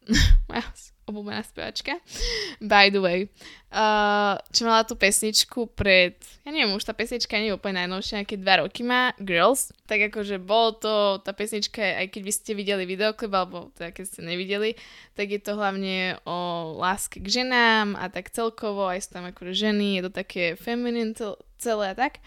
moja 0.51 0.65
obľúbená 1.05 1.45
spevačka, 1.45 2.01
by 2.65 2.89
the 2.89 3.01
way, 3.01 3.29
uh, 3.69 4.41
čo 4.49 4.65
mala 4.65 4.89
tú 4.89 4.97
pesničku 4.97 5.69
pred, 5.77 6.17
ja 6.45 6.49
neviem, 6.49 6.73
už 6.73 6.89
tá 6.89 6.97
pesnička 6.97 7.37
nie 7.37 7.53
je 7.53 7.57
úplne 7.61 7.85
najnovšia, 7.85 8.25
nejaké 8.25 8.41
dva 8.41 8.65
roky 8.65 8.81
má, 8.81 9.13
Girls, 9.21 9.69
tak 9.85 10.09
akože 10.09 10.41
bolo 10.41 10.81
to, 10.81 10.95
tá 11.21 11.37
pesnička, 11.37 12.01
aj 12.01 12.09
keď 12.09 12.23
by 12.25 12.33
ste 12.33 12.51
videli 12.57 12.85
videoklip, 12.89 13.33
alebo 13.37 13.69
teda 13.77 13.93
keď 13.93 14.05
ste 14.09 14.21
nevideli, 14.25 14.71
tak 15.13 15.29
je 15.29 15.41
to 15.45 15.53
hlavne 15.61 16.17
o 16.25 16.73
láske 16.81 17.21
k 17.21 17.45
ženám 17.45 18.01
a 18.01 18.09
tak 18.09 18.33
celkovo, 18.33 18.89
aj 18.89 19.05
sú 19.05 19.21
tam 19.21 19.29
akože 19.29 19.53
ženy, 19.53 20.01
je 20.01 20.03
to 20.09 20.13
také 20.13 20.57
feminine 20.57 21.13
cel- 21.13 21.41
celé 21.61 21.93
a 21.93 21.97
tak. 21.97 22.25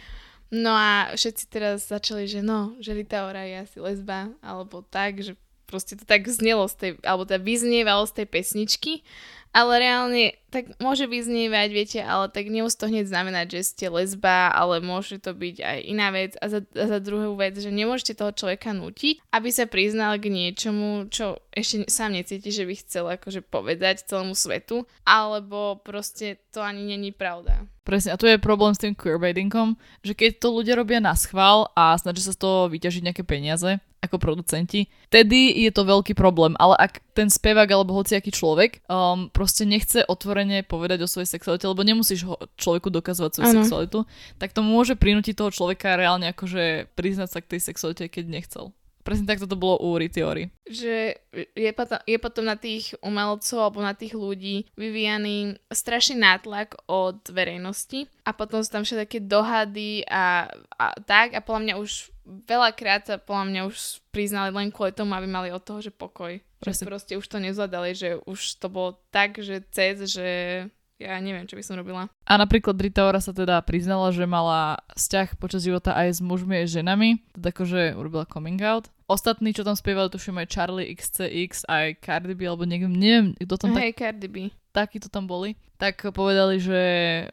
No 0.47 0.71
a 0.71 1.11
všetci 1.11 1.43
teraz 1.51 1.91
začali, 1.91 2.23
že 2.23 2.39
no, 2.39 2.71
že 2.79 2.95
Rita 2.95 3.27
Ora 3.27 3.43
je 3.43 3.67
asi 3.67 3.77
lesba, 3.83 4.31
alebo 4.39 4.79
tak, 4.79 5.19
že 5.19 5.35
proste 5.67 5.99
to 5.99 6.07
tak 6.07 6.25
znelo 6.31 6.65
z 6.71 6.75
tej, 6.79 6.91
alebo 7.03 7.27
teda 7.27 7.43
vyznievalo 7.43 8.07
z 8.07 8.23
tej 8.23 8.27
pesničky, 8.31 8.93
ale 9.55 9.81
reálne 9.81 10.35
tak 10.47 10.79
môže 10.79 11.09
vyznievať, 11.09 11.69
viete, 11.73 11.99
ale 11.99 12.31
tak 12.31 12.47
nemusí 12.47 12.77
to 12.79 12.87
hneď 12.87 13.09
znamenať, 13.09 13.45
že 13.57 13.61
ste 13.67 13.85
lesba, 13.91 14.53
ale 14.53 14.79
môže 14.79 15.19
to 15.19 15.35
byť 15.35 15.55
aj 15.59 15.77
iná 15.83 16.07
vec. 16.13 16.39
A 16.39 16.45
za, 16.47 16.61
a 16.63 16.85
za 16.87 16.99
druhú 17.03 17.35
vec, 17.35 17.57
že 17.57 17.67
nemôžete 17.73 18.15
toho 18.15 18.31
človeka 18.31 18.71
nutiť, 18.71 19.19
aby 19.33 19.49
sa 19.51 19.67
priznal 19.67 20.15
k 20.21 20.31
niečomu, 20.31 21.11
čo 21.11 21.43
ešte 21.51 21.89
sám 21.91 22.15
necíti, 22.15 22.53
že 22.53 22.63
by 22.63 22.73
chcel 22.79 23.05
akože 23.19 23.43
povedať 23.43 24.07
celému 24.07 24.37
svetu, 24.37 24.87
alebo 25.03 25.81
proste 25.83 26.39
to 26.53 26.63
ani 26.63 26.95
není 26.95 27.11
pravda. 27.11 27.67
Presne, 27.81 28.13
a 28.15 28.19
tu 28.19 28.27
je 28.27 28.39
problém 28.39 28.75
s 28.75 28.83
tým 28.83 28.93
queerbaitingom, 28.93 29.79
že 30.03 30.11
keď 30.11 30.43
to 30.43 30.47
ľudia 30.51 30.75
robia 30.75 30.99
na 30.99 31.15
schvál 31.15 31.71
a 31.71 31.95
snažia 31.95 32.29
sa 32.29 32.35
z 32.35 32.39
toho 32.43 32.67
vyťažiť 32.67 33.03
nejaké 33.03 33.23
peniaze, 33.23 33.79
ako 34.07 34.17
producenti, 34.17 34.87
tedy 35.11 35.51
je 35.67 35.71
to 35.75 35.83
veľký 35.83 36.15
problém. 36.15 36.55
Ale 36.57 36.79
ak 36.79 37.03
ten 37.11 37.27
spevák 37.27 37.67
alebo 37.67 37.93
hociaký 37.93 38.31
človek 38.31 38.81
um, 38.87 39.27
proste 39.29 39.67
nechce 39.67 40.07
otvorene 40.07 40.63
povedať 40.63 41.03
o 41.03 41.11
svojej 41.11 41.27
sexualite, 41.27 41.67
lebo 41.67 41.83
nemusíš 41.83 42.23
ho 42.25 42.39
človeku 42.55 42.87
dokazovať 42.87 43.31
svoju 43.35 43.47
ano. 43.51 43.57
sexualitu, 43.61 43.99
tak 44.39 44.55
to 44.55 44.63
môže 44.63 44.95
prinútiť 44.95 45.35
toho 45.35 45.51
človeka 45.51 45.99
reálne 45.99 46.31
akože 46.31 46.89
priznať 46.95 47.29
sa 47.29 47.39
k 47.43 47.57
tej 47.57 47.61
sexualite, 47.67 48.07
keď 48.07 48.25
nechcel 48.31 48.71
presne 49.07 49.23
takto 49.23 49.47
to 49.47 49.55
bolo 49.55 49.79
u 49.79 49.95
Ritiori. 49.95 50.51
Že 50.67 51.15
je 51.55 51.71
potom, 51.71 51.99
je 52.03 52.17
potom 52.19 52.43
na 52.43 52.59
tých 52.59 52.91
umelcov 52.99 53.63
alebo 53.63 53.79
na 53.79 53.95
tých 53.95 54.11
ľudí 54.11 54.67
vyvíjaný 54.75 55.55
strašný 55.71 56.19
nátlak 56.19 56.75
od 56.91 57.23
verejnosti 57.31 58.11
a 58.27 58.35
potom 58.35 58.59
sú 58.59 58.75
tam 58.75 58.83
všetky 58.83 59.23
dohady 59.23 60.03
a, 60.11 60.51
a 60.75 60.85
tak 61.07 61.31
a 61.31 61.39
podľa 61.39 61.63
mňa 61.63 61.75
už 61.79 62.11
veľakrát 62.27 63.07
sa 63.07 63.15
podľa 63.15 63.45
mňa 63.47 63.61
už 63.71 64.03
priznali 64.11 64.51
len 64.51 64.67
kvôli 64.67 64.91
tomu, 64.91 65.15
aby 65.15 65.31
mali 65.31 65.49
od 65.55 65.63
toho, 65.63 65.79
že 65.79 65.95
pokoj. 65.95 66.43
Presne. 66.59 66.83
Že 66.83 66.89
proste 66.89 67.13
už 67.15 67.25
to 67.31 67.37
nezvládali, 67.39 67.91
že 67.95 68.09
už 68.27 68.59
to 68.59 68.67
bolo 68.67 68.99
tak, 69.13 69.39
že 69.39 69.63
cez, 69.71 70.03
že 70.11 70.29
ja 70.97 71.21
neviem, 71.21 71.45
čo 71.45 71.53
by 71.53 71.63
som 71.63 71.77
robila. 71.77 72.09
A 72.25 72.33
napríklad 72.41 72.73
Rita 72.77 73.05
sa 73.21 73.33
teda 73.33 73.61
priznala, 73.61 74.09
že 74.09 74.25
mala 74.25 74.81
vzťah 74.97 75.37
počas 75.37 75.61
života 75.61 75.93
aj 75.93 76.17
s 76.17 76.19
mužmi 76.21 76.61
aj 76.61 76.65
s 76.65 76.75
ženami, 76.81 77.09
teda 77.37 77.53
akože 77.53 77.81
urobila 77.93 78.25
coming 78.25 78.57
out. 78.65 78.89
Ostatní, 79.07 79.55
čo 79.55 79.63
tam 79.63 79.77
spievali, 79.77 80.11
tuším 80.11 80.41
aj 80.43 80.51
Charlie 80.51 80.91
XCX, 80.91 81.63
aj 81.69 82.03
Cardi 82.03 82.35
B, 82.35 82.43
alebo 82.43 82.67
niekto, 82.67 82.91
neviem, 82.91 83.37
kto 83.39 83.55
tam 83.55 83.77
Hej, 83.77 83.95
tak... 83.95 83.99
Cardi 84.03 84.27
B. 84.27 84.35
Takí 84.75 84.97
to 84.99 85.07
tam 85.07 85.29
boli. 85.29 85.55
Tak 85.79 86.11
povedali, 86.11 86.59
že 86.59 86.81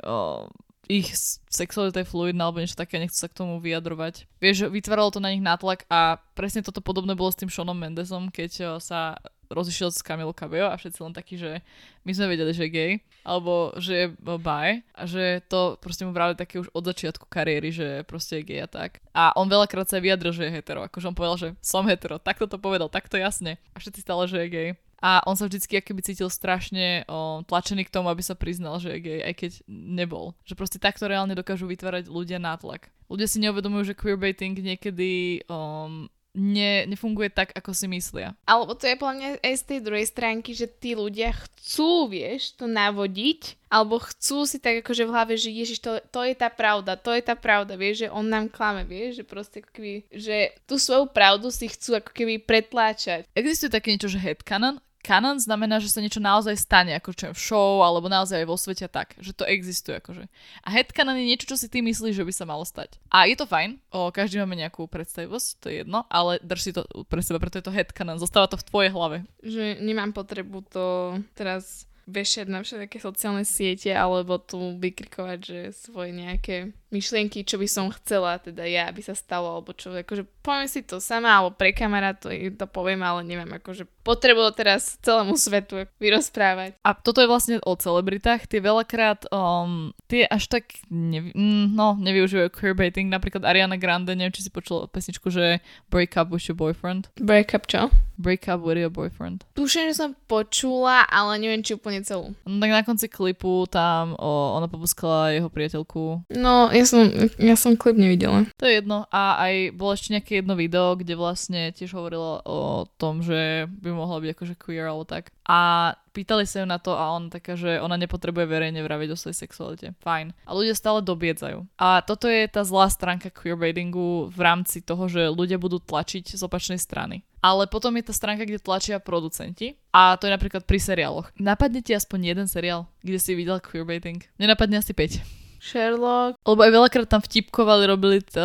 o, 0.07 0.47
ich 0.87 1.11
sexualita 1.49 2.05
je 2.05 2.09
fluidná 2.09 2.47
alebo 2.47 2.61
niečo 2.61 2.79
také, 2.79 3.01
nechcú 3.01 3.17
sa 3.17 3.27
k 3.27 3.37
tomu 3.43 3.59
vyjadrovať. 3.59 4.29
Vieš, 4.39 4.71
vytváralo 4.71 5.11
to 5.11 5.25
na 5.25 5.33
nich 5.33 5.43
nátlak 5.43 5.89
a 5.89 6.21
presne 6.37 6.61
toto 6.61 6.85
podobné 6.85 7.17
bolo 7.17 7.33
s 7.33 7.41
tým 7.41 7.51
Seanom 7.51 7.77
Mendesom, 7.77 8.29
keď 8.29 8.79
sa 8.79 9.19
rozišiel 9.55 9.95
s 9.95 10.03
Camilo 10.03 10.35
Cabello 10.35 10.69
a 10.69 10.77
všetci 10.77 11.01
len 11.01 11.15
takí, 11.15 11.39
že 11.39 11.63
my 12.03 12.13
sme 12.13 12.35
vedeli, 12.35 12.53
že 12.53 12.67
je 12.67 12.75
gay, 12.75 12.93
alebo 13.25 13.73
že 13.81 13.93
je 13.95 14.07
bi 14.13 14.71
a 14.93 15.03
že 15.07 15.41
to 15.49 15.81
proste 15.81 16.05
mu 16.05 16.13
vrali 16.13 16.37
také 16.37 16.61
už 16.61 16.69
od 16.75 16.85
začiatku 16.85 17.31
kariéry, 17.31 17.71
že 17.73 17.89
proste 18.05 18.43
je 18.43 18.47
gay 18.51 18.61
a 18.61 18.69
tak. 18.69 19.01
A 19.17 19.33
on 19.39 19.49
veľakrát 19.49 19.89
sa 19.89 20.03
vyjadril, 20.03 20.35
že 20.35 20.51
je 20.51 20.55
hetero, 20.59 20.85
akože 20.85 21.09
on 21.09 21.17
povedal, 21.17 21.37
že 21.41 21.49
som 21.65 21.87
hetero, 21.89 22.21
takto 22.21 22.45
to 22.51 22.61
povedal, 22.61 22.93
takto 22.93 23.17
jasne. 23.17 23.57
A 23.73 23.81
všetci 23.81 24.05
stále, 24.05 24.29
že 24.29 24.43
je 24.45 24.49
gay. 24.53 24.69
A 25.05 25.21
on 25.29 25.37
sa 25.37 25.45
vždycky 25.45 25.85
akoby 25.85 26.01
cítil 26.01 26.33
strašne 26.33 27.05
o, 27.05 27.45
tlačený 27.45 27.85
k 27.85 27.93
tomu, 27.93 28.09
aby 28.09 28.25
sa 28.25 28.33
priznal, 28.33 28.81
že 28.81 28.97
je 28.97 29.05
gay, 29.05 29.21
aj 29.21 29.35
keď 29.37 29.53
nebol. 29.69 30.33
Že 30.49 30.57
proste 30.57 30.79
takto 30.81 31.05
reálne 31.05 31.37
dokážu 31.37 31.69
vytvárať 31.69 32.09
ľudia 32.09 32.41
nátlak. 32.41 32.89
Ľudia 33.13 33.29
si 33.29 33.37
neuvedomujú, 33.45 33.93
že 33.93 34.01
queerbaiting 34.01 34.57
niekedy 34.57 35.45
um, 35.45 36.09
ne, 36.35 36.85
nefunguje 36.91 37.31
tak, 37.31 37.55
ako 37.55 37.71
si 37.71 37.87
myslia. 37.87 38.35
Alebo 38.45 38.75
to 38.75 38.91
je 38.91 38.99
podľa 38.99 39.15
mňa 39.15 39.29
aj 39.41 39.55
z 39.55 39.65
tej 39.71 39.81
druhej 39.81 40.07
stránky, 40.11 40.51
že 40.53 40.67
tí 40.67 40.99
ľudia 40.99 41.31
chcú, 41.31 42.11
vieš, 42.11 42.59
to 42.59 42.67
navodiť, 42.67 43.57
alebo 43.71 44.03
chcú 44.03 44.43
si 44.45 44.59
tak 44.59 44.83
akože 44.83 45.07
v 45.07 45.15
hlave, 45.15 45.35
že 45.39 45.55
Ježiš, 45.55 45.79
to, 45.79 46.03
to 46.11 46.21
je 46.27 46.35
tá 46.35 46.51
pravda, 46.51 46.99
to 46.99 47.15
je 47.15 47.23
tá 47.23 47.39
pravda, 47.39 47.79
vieš, 47.79 48.07
že 48.07 48.13
on 48.13 48.27
nám 48.27 48.51
klame, 48.51 48.83
vieš, 48.83 49.23
že 49.23 49.25
proste 49.25 49.63
ako 49.63 49.71
keby, 49.71 49.95
že 50.11 50.53
tú 50.67 50.77
svoju 50.77 51.09
pravdu 51.11 51.55
si 51.55 51.71
chcú 51.71 52.03
ako 52.03 52.11
keby 52.11 52.43
pretláčať. 52.43 53.31
Existuje 53.39 53.71
také 53.71 53.95
niečo, 53.95 54.11
že 54.11 54.19
headcanon, 54.19 54.83
Canon 55.05 55.37
znamená, 55.37 55.77
že 55.85 55.93
sa 55.93 56.01
niečo 56.01 56.25
naozaj 56.25 56.57
stane, 56.57 56.97
ako 56.97 57.13
čo 57.13 57.27
v 57.31 57.39
show, 57.39 57.85
alebo 57.85 58.09
naozaj 58.09 58.41
aj 58.41 58.49
vo 58.49 58.57
svete 58.57 58.89
tak, 58.89 59.13
že 59.21 59.37
to 59.37 59.45
existuje 59.45 60.01
akože. 60.01 60.25
A 60.65 60.69
headcanon 60.73 61.21
je 61.21 61.29
niečo, 61.29 61.45
čo 61.45 61.61
si 61.61 61.69
ty 61.69 61.85
myslíš, 61.85 62.17
že 62.17 62.25
by 62.25 62.33
sa 62.33 62.49
malo 62.49 62.65
stať. 62.65 62.97
A 63.13 63.29
je 63.29 63.37
to 63.37 63.45
fajn, 63.45 63.77
o, 63.93 64.09
každý 64.09 64.41
máme 64.41 64.57
nejakú 64.57 64.89
predstavivosť, 64.89 65.49
to 65.61 65.67
je 65.69 65.85
jedno, 65.85 66.09
ale 66.09 66.41
drž 66.41 66.61
si 66.65 66.73
to 66.73 66.89
pre 67.13 67.21
seba, 67.21 67.37
preto 67.37 67.61
je 67.61 67.67
to 67.69 67.77
headcanon, 67.77 68.17
zostáva 68.17 68.49
to 68.49 68.57
v 68.57 68.67
tvojej 68.67 68.91
hlave. 68.97 69.29
Že 69.45 69.85
nemám 69.85 70.17
potrebu 70.17 70.65
to 70.73 71.21
teraz 71.37 71.85
vešať 72.05 72.47
na 72.53 72.61
všetké 72.61 73.01
sociálne 73.01 73.45
siete 73.49 73.89
alebo 73.93 74.37
tu 74.37 74.77
vykrikovať, 74.77 75.39
že 75.41 75.61
svoje 75.73 76.13
nejaké 76.13 76.77
myšlienky, 76.93 77.49
čo 77.49 77.57
by 77.57 77.69
som 77.69 77.89
chcela, 77.97 78.37
teda 78.37 78.69
ja, 78.69 78.93
aby 78.93 79.01
sa 79.01 79.17
stalo, 79.17 79.49
alebo 79.49 79.73
čo, 79.73 79.89
akože 79.93 80.29
poviem 80.45 80.69
si 80.69 80.85
to 80.85 81.01
sama, 81.01 81.41
alebo 81.41 81.57
pre 81.57 81.73
kamarátov 81.73 82.29
to 82.61 82.67
poviem, 82.69 83.01
ale 83.01 83.25
neviem, 83.25 83.49
akože 83.49 83.89
potrebujem 84.05 84.53
teraz 84.53 85.01
celému 85.01 85.41
svetu 85.41 85.89
vyrozprávať. 85.97 86.77
A 86.85 86.93
toto 86.93 87.25
je 87.25 87.31
vlastne 87.31 87.57
o 87.65 87.73
celebritách, 87.73 88.45
tie 88.45 88.61
veľakrát, 88.61 89.25
um, 89.33 89.97
tie 90.13 90.29
až 90.29 90.53
tak, 90.53 90.77
nev- 90.93 91.33
mm, 91.33 91.73
no, 91.73 91.97
nevyužívajú 91.97 92.53
queerbaiting, 92.53 93.09
napríklad 93.09 93.49
Ariana 93.49 93.81
Grande, 93.81 94.13
neviem, 94.13 94.37
či 94.37 94.45
si 94.45 94.53
počula 94.53 94.85
pesničku, 94.85 95.33
že 95.33 95.65
Break 95.89 96.21
up 96.21 96.29
with 96.29 96.45
your 96.45 96.59
boyfriend. 96.59 97.09
Break 97.17 97.57
up 97.57 97.65
čo? 97.65 97.89
Break 98.21 98.47
up 98.47 98.61
with 98.63 98.79
your 98.79 98.93
boyfriend. 98.93 99.49
Tuším, 99.57 99.91
že 99.91 99.99
som 99.99 100.11
počula, 100.29 101.03
ale 101.09 101.39
neviem, 101.41 101.63
či 101.65 101.75
úplne 101.75 102.05
celú. 102.05 102.37
No 102.47 102.61
tak 102.61 102.71
na 102.71 102.83
konci 102.87 103.07
klipu 103.11 103.67
tam 103.71 104.15
o, 104.19 104.59
ona 104.59 104.67
popuskala 104.71 105.35
jeho 105.35 105.49
priateľku. 105.51 106.29
No, 106.35 106.71
ja 106.71 106.85
som, 106.87 107.07
ja 107.39 107.57
som 107.59 107.75
klip 107.75 107.99
nevidela. 107.99 108.47
To 108.59 108.67
je 108.67 108.83
jedno. 108.83 109.07
A 109.11 109.39
aj 109.39 109.55
bolo 109.75 109.95
ešte 109.95 110.15
nejaké 110.15 110.34
jedno 110.41 110.59
video, 110.59 110.99
kde 110.99 111.15
vlastne 111.15 111.71
tiež 111.71 111.95
hovorila 111.95 112.43
o 112.43 112.89
tom, 112.99 113.23
že 113.23 113.69
by 113.69 113.91
mohla 113.95 114.19
byť 114.19 114.31
akože 114.35 114.55
queer 114.59 114.91
alebo 114.91 115.07
tak. 115.07 115.31
A 115.45 115.93
pýtali 116.17 116.49
sa 116.49 116.63
ju 116.63 116.67
na 116.67 116.81
to 116.81 116.97
a 116.97 117.13
on 117.13 117.29
taká, 117.29 117.55
že 117.55 117.79
ona 117.79 117.95
nepotrebuje 118.01 118.47
verejne 118.49 118.81
vraviť 118.81 119.09
o 119.13 119.21
svojej 119.21 119.45
sexualite. 119.45 119.93
Fajn. 120.01 120.33
A 120.47 120.51
ľudia 120.57 120.75
stále 120.75 121.05
dobiedzajú. 121.05 121.67
A 121.77 122.01
toto 122.03 122.27
je 122.31 122.49
tá 122.49 122.65
zlá 122.65 122.89
stránka 122.89 123.29
queerbaitingu 123.29 124.33
v 124.33 124.39
rámci 124.41 124.81
toho, 124.81 125.07
že 125.11 125.31
ľudia 125.31 125.61
budú 125.61 125.83
tlačiť 125.83 126.35
z 126.35 126.43
opačnej 126.43 126.81
strany. 126.81 127.27
Ale 127.45 127.69
potom 127.69 127.93
je 128.01 128.09
tá 128.09 128.17
stránka, 128.17 128.49
kde 128.49 128.57
tlačia 128.57 128.97
producenti. 128.97 129.77
A 129.93 130.17
to 130.17 130.25
je 130.25 130.33
napríklad 130.33 130.65
pri 130.65 130.81
seriáloch. 130.81 131.29
Napadne 131.37 131.85
ti 131.85 131.93
aspoň 131.93 132.33
jeden 132.33 132.47
seriál, 132.49 132.89
kde 133.05 133.21
si 133.21 133.37
videl 133.37 133.61
queerbaiting? 133.61 134.25
Nenapadne 134.41 134.81
asi 134.81 134.97
5. 134.97 135.45
Sherlock. 135.65 136.37
Lebo 136.45 136.61
aj 136.61 136.73
veľakrát 136.73 137.09
tam 137.09 137.25
vtipkovali, 137.25 137.89
robili 137.89 138.21
to 138.21 138.45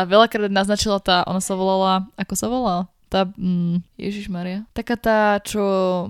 a 0.00 0.08
veľakrát 0.08 0.48
naznačila 0.48 0.98
tá, 0.98 1.22
ona 1.28 1.44
sa 1.44 1.52
volala, 1.52 2.08
ako 2.16 2.34
sa 2.34 2.48
volala? 2.48 2.88
tá, 3.10 3.26
mm, 3.26 3.82
Ježiš 3.98 4.30
Maria, 4.30 4.62
taká 4.70 4.94
tá, 4.94 5.42
čo 5.42 5.60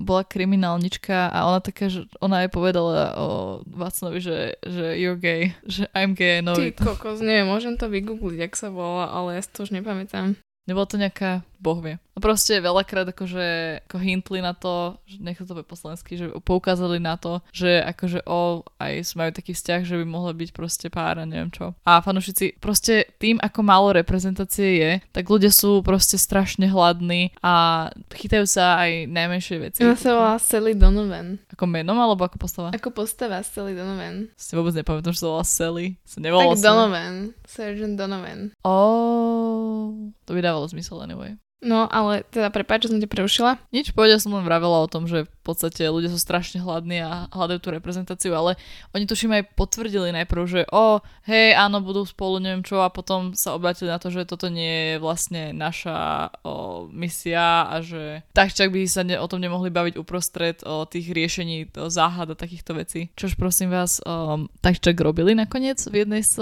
bola 0.05 0.21
kriminálnička 0.21 1.33
a 1.33 1.49
ona 1.49 1.57
taká, 1.57 1.89
že 1.89 2.05
ona 2.21 2.45
aj 2.45 2.53
povedala 2.53 3.17
o 3.17 3.27
Vácnovi, 3.65 4.21
že, 4.21 4.61
že 4.61 5.01
you're 5.01 5.17
gay, 5.17 5.57
že 5.65 5.89
I'm 5.97 6.13
gay, 6.13 6.45
no 6.45 6.53
Ty 6.53 6.77
kokos, 6.77 7.25
neviem, 7.25 7.49
môžem 7.49 7.73
to 7.73 7.89
vygoogliť, 7.89 8.45
ak 8.45 8.53
sa 8.53 8.69
volá, 8.69 9.09
ale 9.09 9.35
ja 9.35 9.41
si 9.41 9.49
to 9.49 9.65
už 9.65 9.73
nepamätám. 9.73 10.37
Nebola 10.71 10.87
to 10.87 10.95
nejaká, 10.95 11.43
boh 11.59 11.83
vie. 11.83 11.99
No 12.15 12.23
proste 12.23 12.59
veľakrát 12.63 13.07
akože 13.11 13.45
ako 13.87 13.97
hintli 13.99 14.39
na 14.39 14.55
to, 14.55 14.99
že 15.03 15.19
nech 15.19 15.35
to 15.35 15.47
povie 15.47 15.67
po 15.67 15.75
slovensky, 15.75 16.15
že 16.15 16.31
poukázali 16.43 16.99
na 16.99 17.15
to, 17.19 17.43
že 17.51 17.83
akože 17.83 18.23
o, 18.23 18.63
aj 18.79 19.15
majú 19.19 19.31
taký 19.35 19.51
vzťah, 19.51 19.81
že 19.83 19.95
by 19.99 20.05
mohla 20.07 20.31
byť 20.31 20.49
proste 20.55 20.87
pára, 20.87 21.27
neviem 21.27 21.51
čo. 21.51 21.75
A 21.83 21.99
fanúšici, 21.99 22.55
proste 22.59 23.11
tým, 23.19 23.35
ako 23.39 23.59
málo 23.67 23.91
reprezentácie 23.95 24.79
je, 24.79 24.91
tak 25.11 25.27
ľudia 25.27 25.51
sú 25.51 25.83
proste 25.83 26.15
strašne 26.15 26.71
hladní 26.71 27.35
a 27.43 27.87
chytajú 28.15 28.47
sa 28.47 28.79
aj 28.79 29.11
najmenšie 29.11 29.55
veci. 29.59 29.79
Ona 29.83 29.99
sa 29.99 30.15
volá 30.15 30.35
Sally 30.39 30.71
Donovan. 30.71 31.39
Ako 31.51 31.67
menom 31.67 31.99
alebo 31.99 32.27
ako 32.27 32.39
postava? 32.39 32.69
Ako 32.71 32.95
postava 32.95 33.43
Sally 33.43 33.75
Donovan. 33.75 34.31
Si 34.39 34.55
vôbec 34.55 34.71
nepamätám, 34.71 35.11
že 35.11 35.19
sa 35.19 35.31
volá 35.31 35.43
Sally. 35.43 35.99
Sa 36.07 36.23
nevolá 36.23 36.55
tak 36.55 36.63
Donovan. 36.63 37.35
Sergeant 37.47 37.95
Donovan. 37.99 38.55
Oh, 38.63 40.11
to 40.31 40.39
by 40.39 40.39
dávalo 40.39 40.63
zmysel 40.71 41.03
anyway. 41.03 41.35
No, 41.61 41.85
ale 41.93 42.25
teda 42.33 42.49
prepáč, 42.49 42.89
že 42.89 42.95
som 42.95 42.97
ťa 42.97 43.05
prerušila. 43.05 43.61
Nič, 43.69 43.93
povedal 43.93 44.17
som 44.17 44.33
len 44.33 44.41
vravela 44.41 44.81
o 44.81 44.89
tom, 44.89 45.05
že 45.05 45.29
v 45.29 45.33
podstate 45.45 45.85
ľudia 45.93 46.09
sú 46.09 46.17
strašne 46.17 46.57
hladní 46.57 47.05
a 47.05 47.29
hľadajú 47.29 47.59
tú 47.61 47.69
reprezentáciu, 47.69 48.33
ale 48.33 48.57
oni 48.97 49.05
tuším 49.05 49.29
aj 49.37 49.53
potvrdili 49.53 50.09
najprv, 50.09 50.43
že 50.49 50.61
o, 50.73 51.05
hej, 51.29 51.53
áno, 51.53 51.85
budú 51.85 52.01
spolu, 52.09 52.41
neviem 52.41 52.65
čo, 52.65 52.81
a 52.81 52.89
potom 52.89 53.37
sa 53.37 53.53
obratili 53.53 53.93
na 53.93 54.01
to, 54.01 54.09
že 54.09 54.25
toto 54.25 54.49
nie 54.49 54.97
je 54.97 55.05
vlastne 55.05 55.53
naša 55.53 56.33
o, 56.41 56.89
misia 56.89 57.69
a 57.69 57.77
že 57.85 58.25
tak 58.33 58.57
čak 58.57 58.73
by 58.73 58.81
sa 58.89 59.05
ne, 59.05 59.21
o 59.21 59.29
tom 59.29 59.37
nemohli 59.37 59.69
baviť 59.69 60.01
uprostred 60.01 60.65
o 60.65 60.89
tých 60.89 61.13
riešení 61.13 61.77
o 61.77 61.93
záhad 61.93 62.33
a 62.33 62.39
takýchto 62.39 62.73
vecí. 62.73 63.13
Čož 63.13 63.37
prosím 63.37 63.69
vás, 63.69 64.01
o, 64.01 64.49
tak 64.65 64.81
čak 64.81 64.97
robili 64.97 65.37
nakoniec 65.37 65.77
v 65.85 66.09
jednej 66.09 66.25
z 66.25 66.41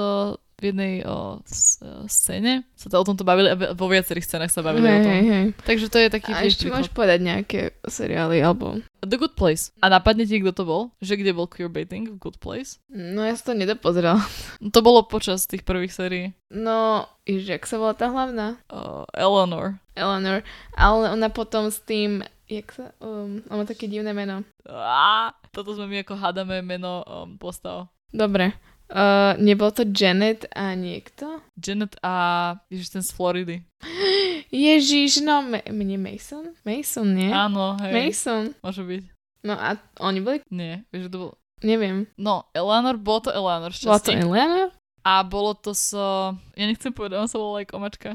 v 0.60 0.76
jednej 0.76 0.94
o, 1.08 1.40
s, 1.48 1.80
o, 1.80 2.04
scéne 2.06 2.68
sa 2.76 2.92
to 2.92 3.00
o 3.00 3.08
tomto 3.08 3.24
bavili 3.24 3.50
a 3.50 3.56
vo 3.74 3.88
viacerých 3.88 4.28
scénach 4.28 4.52
sa 4.52 4.60
bavili 4.60 4.86
hej, 4.86 4.94
o 4.94 5.00
tom. 5.02 5.12
hej, 5.12 5.24
hej. 5.26 5.46
Takže 5.64 5.86
to 5.88 5.98
je 5.98 6.08
taký 6.12 6.32
A 6.36 6.44
ešte 6.44 6.68
príklad. 6.68 6.76
máš 6.84 6.90
povedať 6.92 7.20
nejaké 7.24 7.60
seriály, 7.88 8.44
alebo... 8.44 8.84
The 9.00 9.16
Good 9.16 9.40
Place. 9.40 9.72
A 9.80 9.88
napadne 9.88 10.28
ti, 10.28 10.44
kto 10.44 10.52
to 10.52 10.64
bol? 10.68 10.82
Že 11.00 11.24
kde 11.24 11.32
bol 11.32 11.48
queerbaiting 11.48 12.12
v 12.12 12.20
Good 12.20 12.44
Place? 12.44 12.84
No 12.92 13.24
ja 13.24 13.32
som 13.40 13.56
to 13.56 13.64
nedopozerala. 13.64 14.20
To 14.76 14.80
bolo 14.84 15.08
počas 15.08 15.48
tých 15.48 15.64
prvých 15.64 15.96
sérií. 15.96 16.36
No, 16.52 17.08
ježiš, 17.24 17.48
jak 17.58 17.64
sa 17.64 17.80
volá 17.80 17.96
tá 17.96 18.12
hlavná? 18.12 18.60
Uh, 18.68 19.08
Eleanor. 19.16 19.80
Eleanor. 19.96 20.44
Ale 20.76 21.16
ona 21.16 21.32
potom 21.32 21.72
s 21.72 21.80
tým, 21.80 22.22
jak 22.52 22.76
sa, 22.76 22.92
um, 23.00 23.40
ona 23.48 23.64
má 23.64 23.66
také 23.66 23.88
divné 23.88 24.12
meno. 24.12 24.44
Á, 24.68 25.32
toto 25.56 25.74
sme 25.74 25.88
my 25.88 25.98
ako 26.04 26.20
hádame 26.20 26.60
meno 26.60 27.02
um, 27.08 27.40
postav. 27.40 27.88
Dobre. 28.12 28.52
Uh, 28.90 29.38
nebol 29.38 29.70
to 29.70 29.86
Janet 29.86 30.50
a 30.50 30.74
niekto? 30.74 31.46
Janet 31.62 31.94
a 32.02 32.58
ježiš 32.74 32.90
ten 32.90 33.04
z 33.06 33.14
Floridy. 33.14 33.62
Ježiš, 34.50 35.22
no, 35.22 35.46
me, 35.46 35.62
nie 35.70 36.02
Mason? 36.02 36.58
Mason, 36.66 37.06
nie? 37.06 37.30
Áno, 37.30 37.78
hej. 37.86 37.94
Mason. 37.94 38.50
Môže 38.66 38.82
byť. 38.82 39.04
No 39.46 39.54
a 39.54 39.78
oni 40.02 40.20
boli, 40.26 40.42
Nie, 40.50 40.84
vieš, 40.90 41.14
to 41.14 41.18
bol... 41.22 41.32
neviem. 41.62 42.10
No, 42.18 42.50
Eleanor, 42.58 42.98
bolo 42.98 43.30
to 43.30 43.32
Eleanor 43.32 43.70
Bola 43.70 44.02
to 44.02 44.10
šťastie. 44.10 44.26
Eleanor? 44.26 44.74
A 45.06 45.24
bolo 45.24 45.54
to 45.54 45.72
so... 45.78 46.34
Ja 46.58 46.66
nechcem 46.66 46.92
povedať, 46.92 47.22
on 47.22 47.30
sa 47.32 47.40
volal 47.40 47.64
aj 47.64 47.68
komačka. 47.70 48.10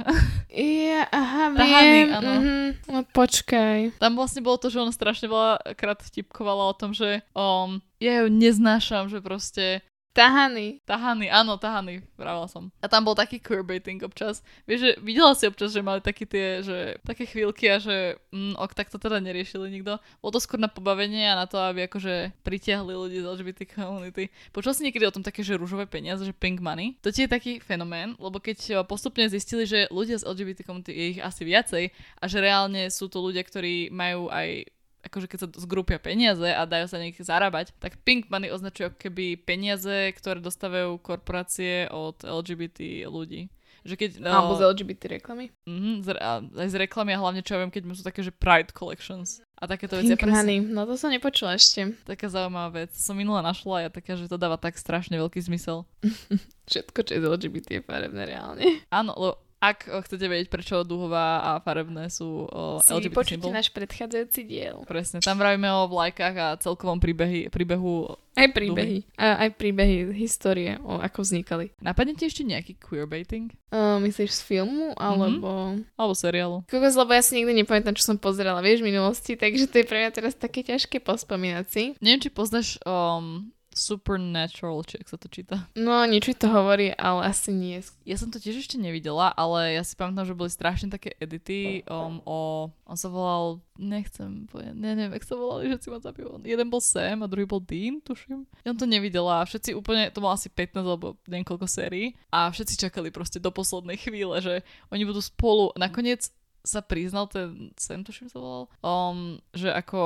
Ja, 0.54 1.10
aha, 1.10 1.50
viem. 1.54 2.14
Áno. 2.14 2.32
Mhm. 2.38 2.66
No 2.86 2.98
počkaj. 3.10 3.98
Tam 3.98 4.14
vlastne 4.14 4.38
bolo 4.42 4.58
to, 4.58 4.70
že 4.70 4.78
ona 4.78 4.94
strašne 4.94 5.26
veľa 5.26 5.74
krát 5.74 5.98
vtipkovala 5.98 6.70
o 6.70 6.74
tom, 6.74 6.94
že 6.94 7.26
um, 7.34 7.82
ja 7.98 8.22
ju 8.22 8.30
neznášam, 8.30 9.10
že 9.10 9.18
proste 9.18 9.82
Tahany. 10.14 10.78
Tahany, 10.86 11.26
áno, 11.26 11.58
tahany, 11.58 11.98
vravela 12.14 12.46
som. 12.46 12.70
A 12.78 12.86
tam 12.86 13.02
bol 13.02 13.18
taký 13.18 13.42
queerbaiting 13.42 13.98
občas. 14.06 14.46
Vieš, 14.62 14.78
že 14.78 14.90
videla 15.02 15.34
si 15.34 15.50
občas, 15.50 15.74
že 15.74 15.82
mali 15.82 15.98
také 15.98 16.22
tie, 16.22 16.62
že 16.62 17.02
také 17.02 17.26
chvíľky 17.26 17.66
a 17.66 17.82
že 17.82 18.22
mm, 18.30 18.54
ok, 18.54 18.72
tak 18.78 18.94
to 18.94 19.02
teda 19.02 19.18
neriešili 19.18 19.74
nikto. 19.74 19.98
Bolo 20.22 20.38
to 20.38 20.38
skôr 20.38 20.62
na 20.62 20.70
pobavenie 20.70 21.26
a 21.26 21.34
na 21.34 21.50
to, 21.50 21.58
aby 21.58 21.90
akože 21.90 22.30
pritiahli 22.46 22.94
ľudí 22.94 23.18
z 23.18 23.26
LGBT 23.26 23.66
community. 23.74 24.30
Počul 24.54 24.70
si 24.70 24.86
niekedy 24.86 25.02
o 25.02 25.10
tom 25.10 25.26
také, 25.26 25.42
že 25.42 25.58
rúžové 25.58 25.90
peniaze, 25.90 26.22
že 26.22 26.30
pink 26.30 26.62
money? 26.62 26.94
To 27.02 27.10
tie 27.10 27.26
je 27.26 27.34
taký 27.34 27.58
fenomén, 27.58 28.14
lebo 28.22 28.38
keď 28.38 28.86
postupne 28.86 29.26
zistili, 29.26 29.66
že 29.66 29.90
ľudia 29.90 30.22
z 30.22 30.30
LGBT 30.30 30.62
community 30.62 30.94
je 30.94 31.04
ich 31.18 31.20
asi 31.20 31.42
viacej 31.42 31.90
a 32.22 32.24
že 32.30 32.38
reálne 32.38 32.86
sú 32.86 33.10
to 33.10 33.18
ľudia, 33.18 33.42
ktorí 33.42 33.90
majú 33.90 34.30
aj 34.30 34.70
akože 35.04 35.26
keď 35.28 35.38
sa 35.44 35.48
zgrupia 35.60 36.00
peniaze 36.00 36.48
a 36.48 36.64
dajú 36.64 36.86
sa 36.88 36.98
nech 36.98 37.16
zarábať, 37.20 37.76
tak 37.78 38.00
pink 38.02 38.32
money 38.32 38.48
označuje 38.48 38.90
keby 38.96 39.38
peniaze, 39.40 40.12
ktoré 40.16 40.40
dostávajú 40.40 40.96
korporácie 41.00 41.86
od 41.92 42.24
LGBT 42.24 43.06
ľudí. 43.08 43.52
Že 43.84 43.94
keď... 44.00 44.10
Alebo 44.24 44.56
no, 44.56 44.58
z 44.58 44.62
LGBT 44.64 45.20
reklamy. 45.20 45.52
mhm, 45.68 45.92
z, 46.00 46.16
a, 46.16 46.40
aj 46.40 46.68
z 46.72 46.76
reklamy 46.80 47.12
a 47.12 47.20
hlavne 47.20 47.44
čo 47.44 47.52
ja 47.54 47.60
viem, 47.60 47.68
keď 47.68 47.84
sú 47.92 48.00
také, 48.00 48.24
že 48.24 48.32
Pride 48.32 48.72
Collections 48.72 49.44
a 49.60 49.68
takéto 49.68 50.00
veci. 50.00 50.16
Pink 50.16 50.32
Honey. 50.32 50.64
No 50.64 50.88
to 50.88 50.96
som 50.96 51.12
nepočula 51.12 51.60
ešte. 51.60 51.92
Taká 52.08 52.32
zaujímavá 52.32 52.88
vec. 52.88 52.96
Som 52.96 53.20
minula 53.20 53.44
našla 53.44 53.74
a 53.76 53.82
ja 53.84 53.90
taká, 53.92 54.16
že 54.16 54.24
to 54.24 54.40
dáva 54.40 54.56
tak 54.56 54.80
strašne 54.80 55.20
veľký 55.20 55.36
zmysel. 55.44 55.84
Všetko, 56.72 56.98
čo 57.04 57.12
je 57.12 57.20
z 57.20 57.26
LGBT 57.28 57.66
je 57.76 57.82
farebné 57.84 58.22
reálne. 58.24 58.64
Áno, 58.88 59.12
lebo 59.20 59.43
ak 59.70 59.78
o, 59.88 59.98
chcete 60.02 60.26
vedieť, 60.26 60.48
prečo 60.50 60.82
duhová 60.82 61.40
a 61.40 61.50
farebné 61.62 62.10
sú 62.10 62.44
o, 62.44 62.82
Si 62.82 62.92
LGBT 62.92 63.38
symbol. 63.38 63.54
náš 63.54 63.68
predchádzajúci 63.70 64.40
diel. 64.44 64.76
Presne, 64.84 65.24
tam 65.24 65.38
vravíme 65.38 65.70
o 65.70 65.88
vlajkách 65.88 66.34
a 66.36 66.48
celkovom 66.58 66.98
príbehy, 66.98 67.48
príbehu. 67.48 68.12
Aj 68.34 68.50
príbehy. 68.50 69.06
A, 69.14 69.46
aj 69.46 69.54
príbehy, 69.54 70.10
histórie, 70.10 70.74
o 70.82 70.98
ako 70.98 71.22
vznikali. 71.22 71.70
Napadne 71.78 72.18
ti 72.18 72.26
ešte 72.26 72.42
nejaký 72.42 72.74
queerbaiting? 72.82 73.54
Uh, 73.70 74.02
myslíš 74.02 74.34
z 74.34 74.42
filmu, 74.42 74.90
alebo... 74.98 75.78
Alebo 75.94 76.14
seriálu? 76.18 76.66
Kokos, 76.66 76.98
lebo 76.98 77.14
ja 77.14 77.22
si 77.22 77.38
nikdy 77.38 77.62
nepamätám, 77.62 77.94
čo 77.94 78.02
som 78.10 78.18
pozerala, 78.18 78.58
vieš, 78.58 78.82
v 78.82 78.90
minulosti, 78.90 79.38
takže 79.38 79.70
to 79.70 79.82
je 79.82 79.86
pre 79.86 80.02
mňa 80.02 80.10
teraz 80.10 80.34
také 80.34 80.66
ťažké 80.66 80.98
pospomínať 80.98 81.66
si. 81.70 81.82
Neviem, 82.02 82.26
či 82.26 82.30
poznáš 82.34 82.82
um, 82.82 83.53
Supernatural, 83.74 84.86
či 84.86 85.02
ak 85.02 85.10
sa 85.10 85.18
to 85.18 85.26
číta. 85.26 85.66
No, 85.74 86.06
niečo 86.06 86.32
to 86.38 86.46
hovorí, 86.46 86.94
ale 86.94 87.26
asi 87.26 87.50
nie. 87.50 87.82
Ja 88.06 88.14
som 88.14 88.30
to 88.30 88.38
tiež 88.38 88.62
ešte 88.62 88.78
nevidela, 88.78 89.34
ale 89.34 89.74
ja 89.74 89.82
si 89.82 89.98
pamätám, 89.98 90.30
že 90.30 90.38
boli 90.38 90.46
strašne 90.46 90.94
také 90.94 91.18
edity 91.18 91.82
um, 91.90 92.22
o... 92.22 92.70
On 92.86 92.94
sa 92.94 93.10
volal... 93.10 93.58
Nechcem 93.74 94.46
povedať, 94.46 94.78
ne, 94.78 94.94
neviem, 94.94 95.18
jak 95.18 95.26
sa 95.26 95.34
volali, 95.34 95.66
že 95.66 95.82
si 95.82 95.90
ma 95.90 95.98
zabil. 95.98 96.30
Jeden 96.46 96.70
bol 96.70 96.78
Sam 96.78 97.26
a 97.26 97.30
druhý 97.30 97.42
bol 97.42 97.58
Dean, 97.58 97.98
tuším. 97.98 98.46
Ja 98.62 98.70
som 98.70 98.78
to 98.78 98.86
nevidela 98.86 99.42
a 99.42 99.48
všetci 99.50 99.74
úplne, 99.74 100.14
to 100.14 100.22
malo 100.22 100.38
asi 100.38 100.46
15 100.46 100.78
alebo 100.78 101.18
niekoľko 101.26 101.66
sérií 101.66 102.14
a 102.30 102.46
všetci 102.54 102.86
čakali 102.86 103.10
proste 103.10 103.42
do 103.42 103.50
poslednej 103.50 103.98
chvíle, 103.98 104.38
že 104.38 104.62
oni 104.94 105.02
budú 105.02 105.18
spolu. 105.18 105.74
Nakoniec 105.74 106.30
sa 106.64 106.80
priznal 106.80 107.28
ten 107.28 107.70
Sam, 107.76 108.02
tuším 108.02 108.32
sa 108.32 108.40
volal, 108.40 108.64
um, 108.80 109.36
že 109.52 109.68
ako 109.68 110.00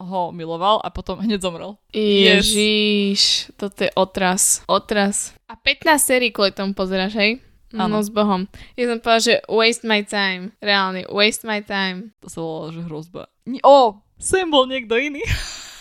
ho 0.00 0.22
miloval 0.32 0.80
a 0.80 0.88
potom 0.88 1.20
hneď 1.20 1.44
zomrel. 1.44 1.76
Yes. 1.92 2.48
Ježiš, 2.50 3.20
toto 3.60 3.84
je 3.84 3.92
otras. 3.92 4.64
Otras. 4.64 5.36
A 5.44 5.60
15 5.60 6.00
sérií 6.00 6.32
kvôli 6.32 6.56
tomu 6.56 6.72
pozeráš, 6.72 7.20
hej? 7.20 7.44
Áno. 7.76 8.00
No 8.00 8.02
s 8.02 8.10
Bohom. 8.10 8.50
Ja 8.74 8.90
som 8.90 8.98
povedala, 8.98 9.22
že 9.22 9.34
waste 9.46 9.86
my 9.86 10.02
time. 10.02 10.50
Reálne, 10.58 11.06
waste 11.06 11.46
my 11.46 11.62
time. 11.62 12.10
To 12.24 12.26
sa 12.26 12.42
volalo, 12.42 12.68
že 12.74 12.80
hrozba. 12.82 13.30
Ni- 13.46 13.62
o, 13.62 14.00
Sam 14.18 14.50
bol 14.50 14.66
niekto 14.66 14.98
iný. 14.98 15.22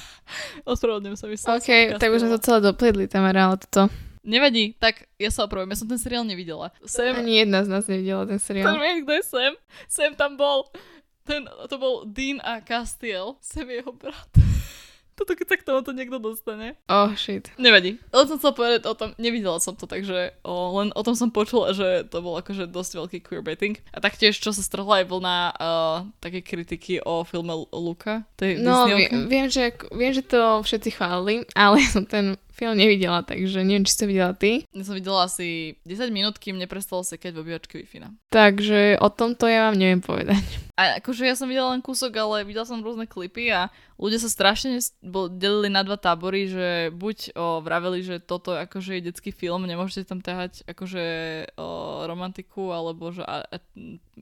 Ospravedlňujem 0.70 1.18
sa, 1.18 1.26
my 1.26 1.36
som 1.40 1.58
OK, 1.58 1.98
tak 1.98 2.14
už 2.14 2.22
sme 2.22 2.36
to 2.38 2.44
celé 2.44 2.60
dopliedli, 2.62 3.10
Tamara, 3.10 3.50
ale 3.50 3.58
toto. 3.58 3.90
Nevadí, 4.24 4.76
tak 4.76 5.08
ja 5.16 5.32
sa 5.32 5.48
opravujem, 5.48 5.72
ja 5.72 5.80
som 5.80 5.88
ten 5.88 6.00
seriál 6.02 6.28
nevidela. 6.28 6.76
Sam, 6.84 7.24
Ani 7.24 7.40
jedna 7.40 7.64
z 7.64 7.70
nás 7.72 7.84
nevidela 7.88 8.28
ten 8.28 8.40
to 8.40 8.46
seriál. 8.46 8.76
viem, 8.80 9.04
kto 9.08 9.12
je 9.16 9.24
Sam. 9.24 9.54
Sam 9.88 10.12
tam 10.16 10.36
bol. 10.36 10.68
Ten, 11.24 11.46
to 11.70 11.76
bol 11.78 12.04
Dean 12.10 12.42
a 12.42 12.60
Castiel. 12.60 13.38
Sam 13.40 13.70
je 13.70 13.80
jeho 13.80 13.94
brat. 13.94 14.32
Toto 15.20 15.36
keď 15.36 15.52
sa 15.52 15.58
k 15.60 15.68
tomuto 15.68 15.92
niekto 15.92 16.16
dostane. 16.16 16.80
Oh, 16.88 17.12
shit. 17.12 17.52
Nevadí. 17.60 18.00
Ale 18.16 18.24
som 18.24 18.40
chcela 18.40 18.56
povedať 18.56 18.88
o 18.88 18.96
tom, 18.96 19.12
nevidela 19.20 19.60
som 19.60 19.76
to, 19.76 19.84
takže 19.84 20.32
o, 20.48 20.80
len 20.80 20.96
o 20.96 21.02
tom 21.04 21.12
som 21.12 21.28
počula, 21.28 21.76
že 21.76 22.08
to 22.08 22.24
bol 22.24 22.40
akože 22.40 22.72
dosť 22.72 22.92
veľký 23.04 23.18
queerbaiting. 23.28 23.84
A 23.92 24.00
taktiež, 24.00 24.40
čo 24.40 24.56
sa 24.56 24.64
strhla 24.64 25.04
aj 25.04 25.12
vlna 25.12 25.38
uh, 25.60 25.98
také 26.24 26.40
kritiky 26.40 27.04
o 27.04 27.28
filme 27.28 27.52
Luka. 27.76 28.24
Tej 28.40 28.64
No, 28.64 28.88
viem, 28.88 29.28
viem, 29.28 29.52
že, 29.52 29.76
viem, 29.92 30.16
že 30.16 30.24
to 30.24 30.64
všetci 30.64 30.96
chválili, 30.96 31.44
ale 31.52 31.84
som 31.92 32.08
ten 32.08 32.40
film 32.60 32.76
nevidela, 32.76 33.24
takže 33.24 33.64
neviem, 33.64 33.88
či 33.88 33.96
si 33.96 34.00
to 34.04 34.12
videla 34.12 34.36
ty. 34.36 34.68
Ja 34.76 34.84
som 34.84 35.00
videla 35.00 35.24
asi 35.24 35.80
10 35.88 36.12
minút, 36.12 36.36
kým 36.36 36.60
neprestalo 36.60 37.08
sekať 37.08 37.32
v 37.32 37.40
obývačke 37.40 37.80
wi 37.80 37.88
Takže 38.28 39.00
o 39.00 39.08
tomto 39.08 39.48
ja 39.48 39.72
vám 39.72 39.80
neviem 39.80 40.04
povedať. 40.04 40.44
A 40.80 41.04
akože 41.04 41.28
ja 41.28 41.36
som 41.36 41.52
videla 41.52 41.76
len 41.76 41.84
kúsok, 41.84 42.16
ale 42.16 42.48
videla 42.48 42.64
som 42.64 42.80
rôzne 42.80 43.04
klipy 43.04 43.52
a 43.52 43.68
ľudia 44.00 44.16
sa 44.16 44.32
strašne 44.32 44.80
delili 45.36 45.68
na 45.68 45.84
dva 45.84 46.00
tábory, 46.00 46.48
že 46.48 46.88
buď 46.96 47.36
o, 47.36 47.60
vraveli, 47.60 48.00
že 48.00 48.24
toto 48.24 48.56
akože 48.56 48.96
je 48.96 49.12
detský 49.12 49.36
film, 49.36 49.68
nemôžete 49.68 50.08
tam 50.08 50.24
ťahať 50.24 50.64
akože 50.72 51.06
o, 51.60 51.68
romantiku 52.08 52.72
alebo 52.72 53.12
že 53.12 53.28
a, 53.28 53.44
a, 53.44 53.60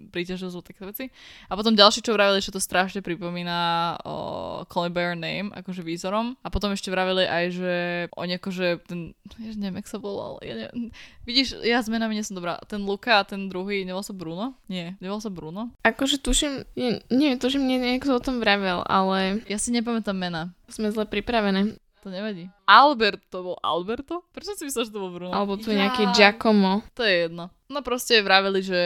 príťažnosť 0.09 0.65
také 0.65 0.81
veci. 0.89 1.05
A 1.45 1.53
potom 1.53 1.77
ďalší, 1.77 2.01
čo 2.01 2.17
vraveli, 2.17 2.41
že 2.41 2.49
to 2.49 2.57
strašne 2.57 3.05
pripomína 3.05 3.59
o, 4.01 4.15
Call 4.65 4.89
By 4.89 5.13
Your 5.13 5.17
Name, 5.19 5.53
akože 5.53 5.85
výzorom. 5.85 6.41
A 6.41 6.49
potom 6.49 6.73
ešte 6.73 6.89
vraveli 6.89 7.29
aj, 7.29 7.45
že 7.53 7.73
oni 8.17 8.41
akože 8.41 8.65
ten, 8.89 9.13
ja 9.37 9.53
neviem, 9.53 9.85
jak 9.85 9.93
sa 9.93 10.01
volal. 10.01 10.41
Ja 10.41 10.73
vidíš, 11.27 11.61
ja 11.61 11.77
s 11.83 11.91
menami 11.91 12.17
nie 12.17 12.25
som 12.25 12.33
dobrá. 12.33 12.57
Ten 12.65 12.81
Luka 12.81 13.21
a 13.21 13.27
ten 13.27 13.45
druhý, 13.45 13.85
nevolal 13.85 14.05
sa 14.07 14.17
Bruno? 14.17 14.57
Nie, 14.65 14.97
nevolal 14.97 15.21
sa 15.21 15.29
Bruno? 15.29 15.69
Akože 15.85 16.17
tuším, 16.17 16.46
nie, 16.73 16.89
neviem, 17.07 17.35
tuším, 17.35 17.61
mne 17.61 17.77
niekto 17.89 18.11
o 18.11 18.19
tom 18.19 18.37
vravel, 18.37 18.81
ale 18.83 19.41
Ja 19.45 19.55
si 19.55 19.69
nepamätám 19.69 20.13
mena. 20.13 20.51
sme 20.67 20.89
zle 20.89 21.03
pripravené. 21.03 21.75
To 22.01 22.09
nevadí. 22.09 22.47
Albert, 22.63 23.25
to 23.27 23.43
bol 23.43 23.57
Alberto? 23.59 24.21
Prečo 24.29 24.53
si 24.53 24.63
myslel, 24.63 24.85
že 24.85 24.93
to 24.93 24.99
bol 24.99 25.11
Bruno? 25.11 25.33
Alebo 25.33 25.55
tu 25.55 25.69
Ja. 25.69 25.85
nejaký 25.85 26.13
Giacomo. 26.13 26.85
To 26.93 27.01
je 27.01 27.25
jedno. 27.25 27.49
No 27.67 27.81
proste 27.81 28.21
vraveli, 28.21 28.61
že 28.61 28.81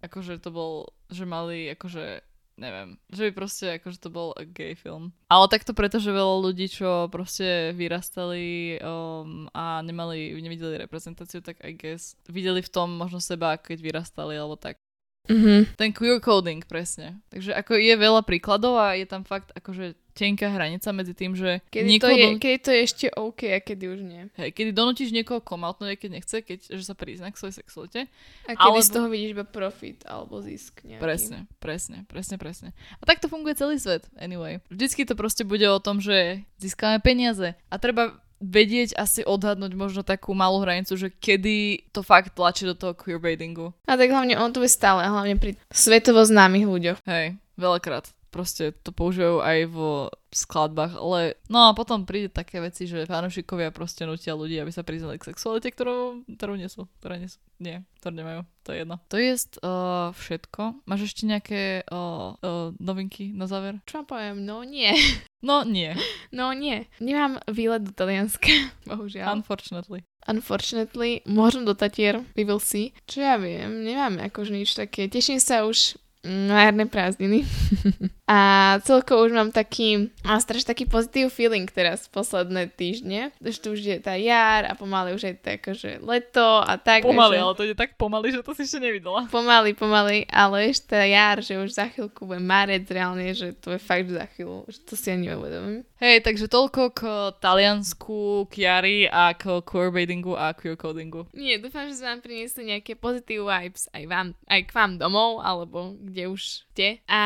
akože 0.00 0.38
to 0.38 0.48
bol, 0.48 0.72
že 1.08 1.24
mali 1.24 1.68
akože 1.70 2.22
neviem, 2.54 2.94
že 3.10 3.26
by 3.26 3.30
proste 3.34 3.66
akože 3.74 3.98
to 3.98 4.08
bol 4.08 4.30
gay 4.54 4.78
film. 4.78 5.10
Ale 5.26 5.50
takto 5.50 5.74
preto, 5.74 5.98
že 5.98 6.14
veľa 6.14 6.38
ľudí, 6.40 6.70
čo 6.70 7.10
proste 7.10 7.74
vyrastali 7.74 8.78
um, 8.78 9.50
a 9.50 9.82
nemali, 9.82 10.30
nevideli 10.38 10.78
reprezentáciu, 10.78 11.42
tak 11.42 11.58
I 11.60 11.74
guess 11.74 12.14
videli 12.28 12.62
v 12.62 12.70
tom 12.70 12.94
možno 12.94 13.18
seba, 13.18 13.58
keď 13.58 13.82
vyrastali 13.82 14.38
alebo 14.38 14.54
tak. 14.54 14.78
Mhm. 15.24 15.72
Ten 15.80 15.90
queer 15.90 16.20
coding, 16.20 16.60
presne. 16.68 17.16
Takže 17.32 17.56
ako 17.56 17.80
je 17.80 17.94
veľa 17.96 18.20
príkladov 18.22 18.76
a 18.76 18.92
je 18.92 19.08
tam 19.08 19.24
fakt 19.24 19.56
akože 19.56 19.96
tenká 20.12 20.46
hranica 20.46 20.92
medzi 20.94 21.10
tým, 21.10 21.34
že 21.34 21.58
Kedy, 21.72 21.88
to 21.88 21.90
niekoho 21.90 22.14
je, 22.14 22.26
don- 22.28 22.38
kedy 22.38 22.58
to 22.60 22.70
je 22.70 22.80
ešte 22.86 23.06
OK 23.10 23.40
a 23.50 23.58
kedy 23.58 23.84
už 23.88 24.00
nie. 24.04 24.22
Hej, 24.38 24.54
kedy 24.54 24.70
donútiš 24.70 25.10
niekoho 25.10 25.42
komautnúť, 25.42 25.90
aj 25.90 25.98
keď 25.98 26.10
nechce, 26.12 26.36
keď, 26.38 26.58
že 26.70 26.84
sa 26.86 26.94
prizná 26.94 27.34
k 27.34 27.40
svojej 27.40 27.56
sexualite. 27.58 28.00
A 28.46 28.54
kedy 28.54 28.78
z 28.78 28.84
Alebo- 28.84 28.94
toho 28.94 29.06
vidíš 29.10 29.30
iba 29.34 29.42
profit 29.42 29.98
alebo 30.06 30.38
zisk 30.38 30.84
nejaký. 30.86 31.02
Presne, 31.02 31.38
presne, 31.58 31.96
presne, 32.06 32.36
presne. 32.38 32.68
A 33.00 33.08
takto 33.08 33.26
funguje 33.26 33.58
celý 33.58 33.80
svet, 33.80 34.06
anyway. 34.14 34.62
Vždycky 34.70 35.02
to 35.02 35.18
proste 35.18 35.42
bude 35.42 35.66
o 35.66 35.82
tom, 35.82 35.98
že 35.98 36.46
získame 36.62 37.02
peniaze 37.02 37.58
a 37.66 37.74
treba 37.82 38.14
vedieť 38.44 39.00
asi 39.00 39.24
odhadnúť 39.24 39.72
možno 39.72 40.04
takú 40.04 40.36
malú 40.36 40.60
hranicu, 40.60 40.94
že 41.00 41.08
kedy 41.08 41.88
to 41.90 42.04
fakt 42.04 42.36
tlačí 42.36 42.68
do 42.68 42.76
toho 42.76 42.92
queerbaitingu. 42.92 43.72
A 43.88 43.96
tak 43.96 44.12
hlavne 44.12 44.36
on 44.36 44.52
tu 44.52 44.60
je 44.60 44.68
stále, 44.68 45.00
hlavne 45.08 45.40
pri 45.40 45.56
svetovo 45.72 46.20
známych 46.20 46.68
ľuďoch. 46.68 46.98
Hej, 47.08 47.40
veľakrát. 47.56 48.12
Proste 48.34 48.74
to 48.82 48.90
používajú 48.90 49.38
aj 49.46 49.58
vo 49.70 50.10
skladbách, 50.34 50.98
ale 50.98 51.38
no 51.46 51.70
a 51.70 51.78
potom 51.78 52.02
príde 52.02 52.26
také 52.26 52.58
veci, 52.58 52.90
že 52.90 53.06
fanúšikovia 53.06 53.70
proste 53.70 54.02
nutia 54.02 54.34
ľudí, 54.34 54.58
aby 54.58 54.74
sa 54.74 54.82
priznali 54.82 55.22
k 55.22 55.30
sexualite, 55.30 55.70
ktorú, 55.70 56.26
ktorú 56.26 56.58
nie 56.58 56.66
sú, 56.66 56.90
ktoré 56.98 57.22
nie 57.22 57.30
sú. 57.30 57.38
Nie, 57.62 57.86
ktoré 58.02 58.18
nemajú. 58.18 58.40
To 58.66 58.68
je 58.74 58.78
jedno. 58.82 58.96
To 59.06 59.16
je 59.22 59.30
uh, 59.30 60.10
všetko. 60.10 60.82
Máš 60.90 61.14
ešte 61.14 61.22
nejaké 61.30 61.86
uh, 61.86 62.34
uh, 62.34 62.74
novinky 62.82 63.30
na 63.30 63.46
záver? 63.46 63.78
Čo 63.86 64.02
vám 64.02 64.06
poviem? 64.10 64.36
No 64.42 64.66
nie. 64.66 64.90
No 65.44 65.60
nie. 65.60 65.92
No 66.32 66.56
nie. 66.56 66.88
Nemám 67.04 67.36
výlet 67.52 67.84
do 67.84 67.92
Talianska, 67.92 68.48
bohužiaľ. 68.88 69.44
Unfortunately. 69.44 70.00
Unfortunately, 70.24 71.20
možno 71.28 71.68
do 71.68 71.76
Tatier, 71.76 72.24
we 72.32 72.48
will 72.48 72.56
see. 72.56 72.96
Čo 73.04 73.20
ja 73.20 73.36
viem, 73.36 73.84
nemám 73.84 74.24
akože 74.24 74.56
nič 74.56 74.72
také. 74.72 75.04
Teším 75.04 75.36
sa 75.36 75.68
už 75.68 76.00
na 76.24 76.64
jarné 76.64 76.88
prázdniny. 76.88 77.44
a 78.24 78.80
celkovo 78.80 79.28
už 79.28 79.36
mám 79.36 79.52
taký, 79.52 80.08
mám 80.24 80.40
strašne 80.40 80.72
taký 80.72 80.88
pozitív 80.88 81.28
feeling 81.28 81.68
teraz 81.68 82.08
posledné 82.08 82.72
týždne, 82.72 83.36
že 83.44 83.60
tu 83.60 83.76
už 83.76 83.84
je 83.84 83.98
tá 84.00 84.16
jar 84.16 84.64
a 84.64 84.72
pomaly 84.72 85.12
už 85.12 85.28
je 85.28 85.36
to 85.36 85.48
akože 85.60 85.90
leto 86.00 86.64
a 86.64 86.80
tak. 86.80 87.04
Pomaly, 87.04 87.36
že... 87.36 87.42
ale 87.44 87.52
to 87.52 87.64
je 87.68 87.76
tak 87.76 88.00
pomaly, 88.00 88.32
že 88.32 88.40
to 88.40 88.56
si 88.56 88.64
ešte 88.64 88.80
nevidela. 88.80 89.28
Pomaly, 89.28 89.76
pomaly, 89.76 90.24
ale 90.32 90.72
ešte 90.72 90.96
tá 90.96 91.04
jar, 91.04 91.44
že 91.44 91.60
už 91.60 91.76
za 91.76 91.92
chvíľku 91.92 92.24
bude 92.24 92.40
marec 92.40 92.88
reálne, 92.88 93.28
že 93.36 93.52
to 93.60 93.76
je 93.76 93.80
fakt 93.80 94.08
za 94.08 94.24
chvíľu, 94.32 94.64
že 94.72 94.80
to 94.88 94.96
si 94.96 95.12
ani 95.12 95.28
neuvedomím. 95.28 95.84
Hej, 96.00 96.24
takže 96.24 96.48
toľko 96.48 96.82
k 96.96 97.00
Taliansku, 97.44 98.48
k 98.48 98.54
jari 98.64 98.98
a 99.04 99.36
k 99.36 99.60
queerbaitingu 99.60 100.32
a 100.32 100.56
queer 100.56 100.80
codingu. 100.80 101.28
Nie, 101.36 101.60
dúfam, 101.60 101.88
že 101.92 102.00
sme 102.00 102.16
vám 102.16 102.20
priniesli 102.24 102.72
nejaké 102.72 102.96
pozitív 102.96 103.52
vibes 103.52 103.92
aj, 103.92 104.04
vám, 104.08 104.28
aj 104.48 104.60
k 104.64 104.72
vám 104.72 104.96
domov, 104.96 105.44
alebo 105.44 105.92
kde 106.00 106.32
už 106.32 106.64
ste. 106.74 106.98
A 107.06 107.22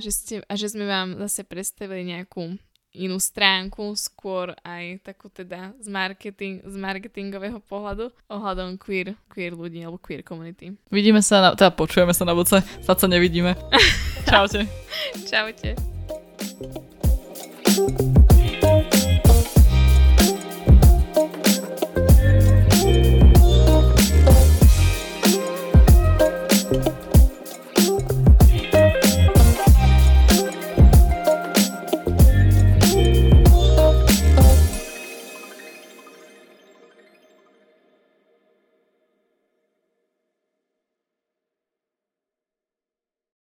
že, 0.00 0.08
ste, 0.08 0.34
a 0.48 0.56
že 0.56 0.72
sme 0.72 0.88
vám 0.88 1.20
zase 1.28 1.44
predstavili 1.44 2.16
nejakú 2.16 2.56
inú 2.96 3.20
stránku, 3.20 3.92
skôr 3.92 4.56
aj 4.64 5.04
takú 5.04 5.28
teda 5.28 5.76
z, 5.76 5.88
marketing, 5.92 6.64
z 6.64 6.76
marketingového 6.80 7.60
pohľadu 7.60 8.08
ohľadom 8.32 8.80
queer, 8.80 9.12
queer 9.28 9.52
ľudí 9.52 9.84
alebo 9.84 10.00
queer 10.00 10.24
community. 10.24 10.72
Vidíme 10.88 11.20
sa, 11.20 11.44
na, 11.44 11.48
teda 11.52 11.76
počujeme 11.76 12.16
sa 12.16 12.24
na 12.24 12.32
budúce, 12.32 12.64
sa 12.80 12.96
sa 12.96 13.04
nevidíme. 13.04 13.52
Čaute. 14.32 14.64
Čaute. 15.28 15.76
thank 17.76 18.32
you 18.32 18.35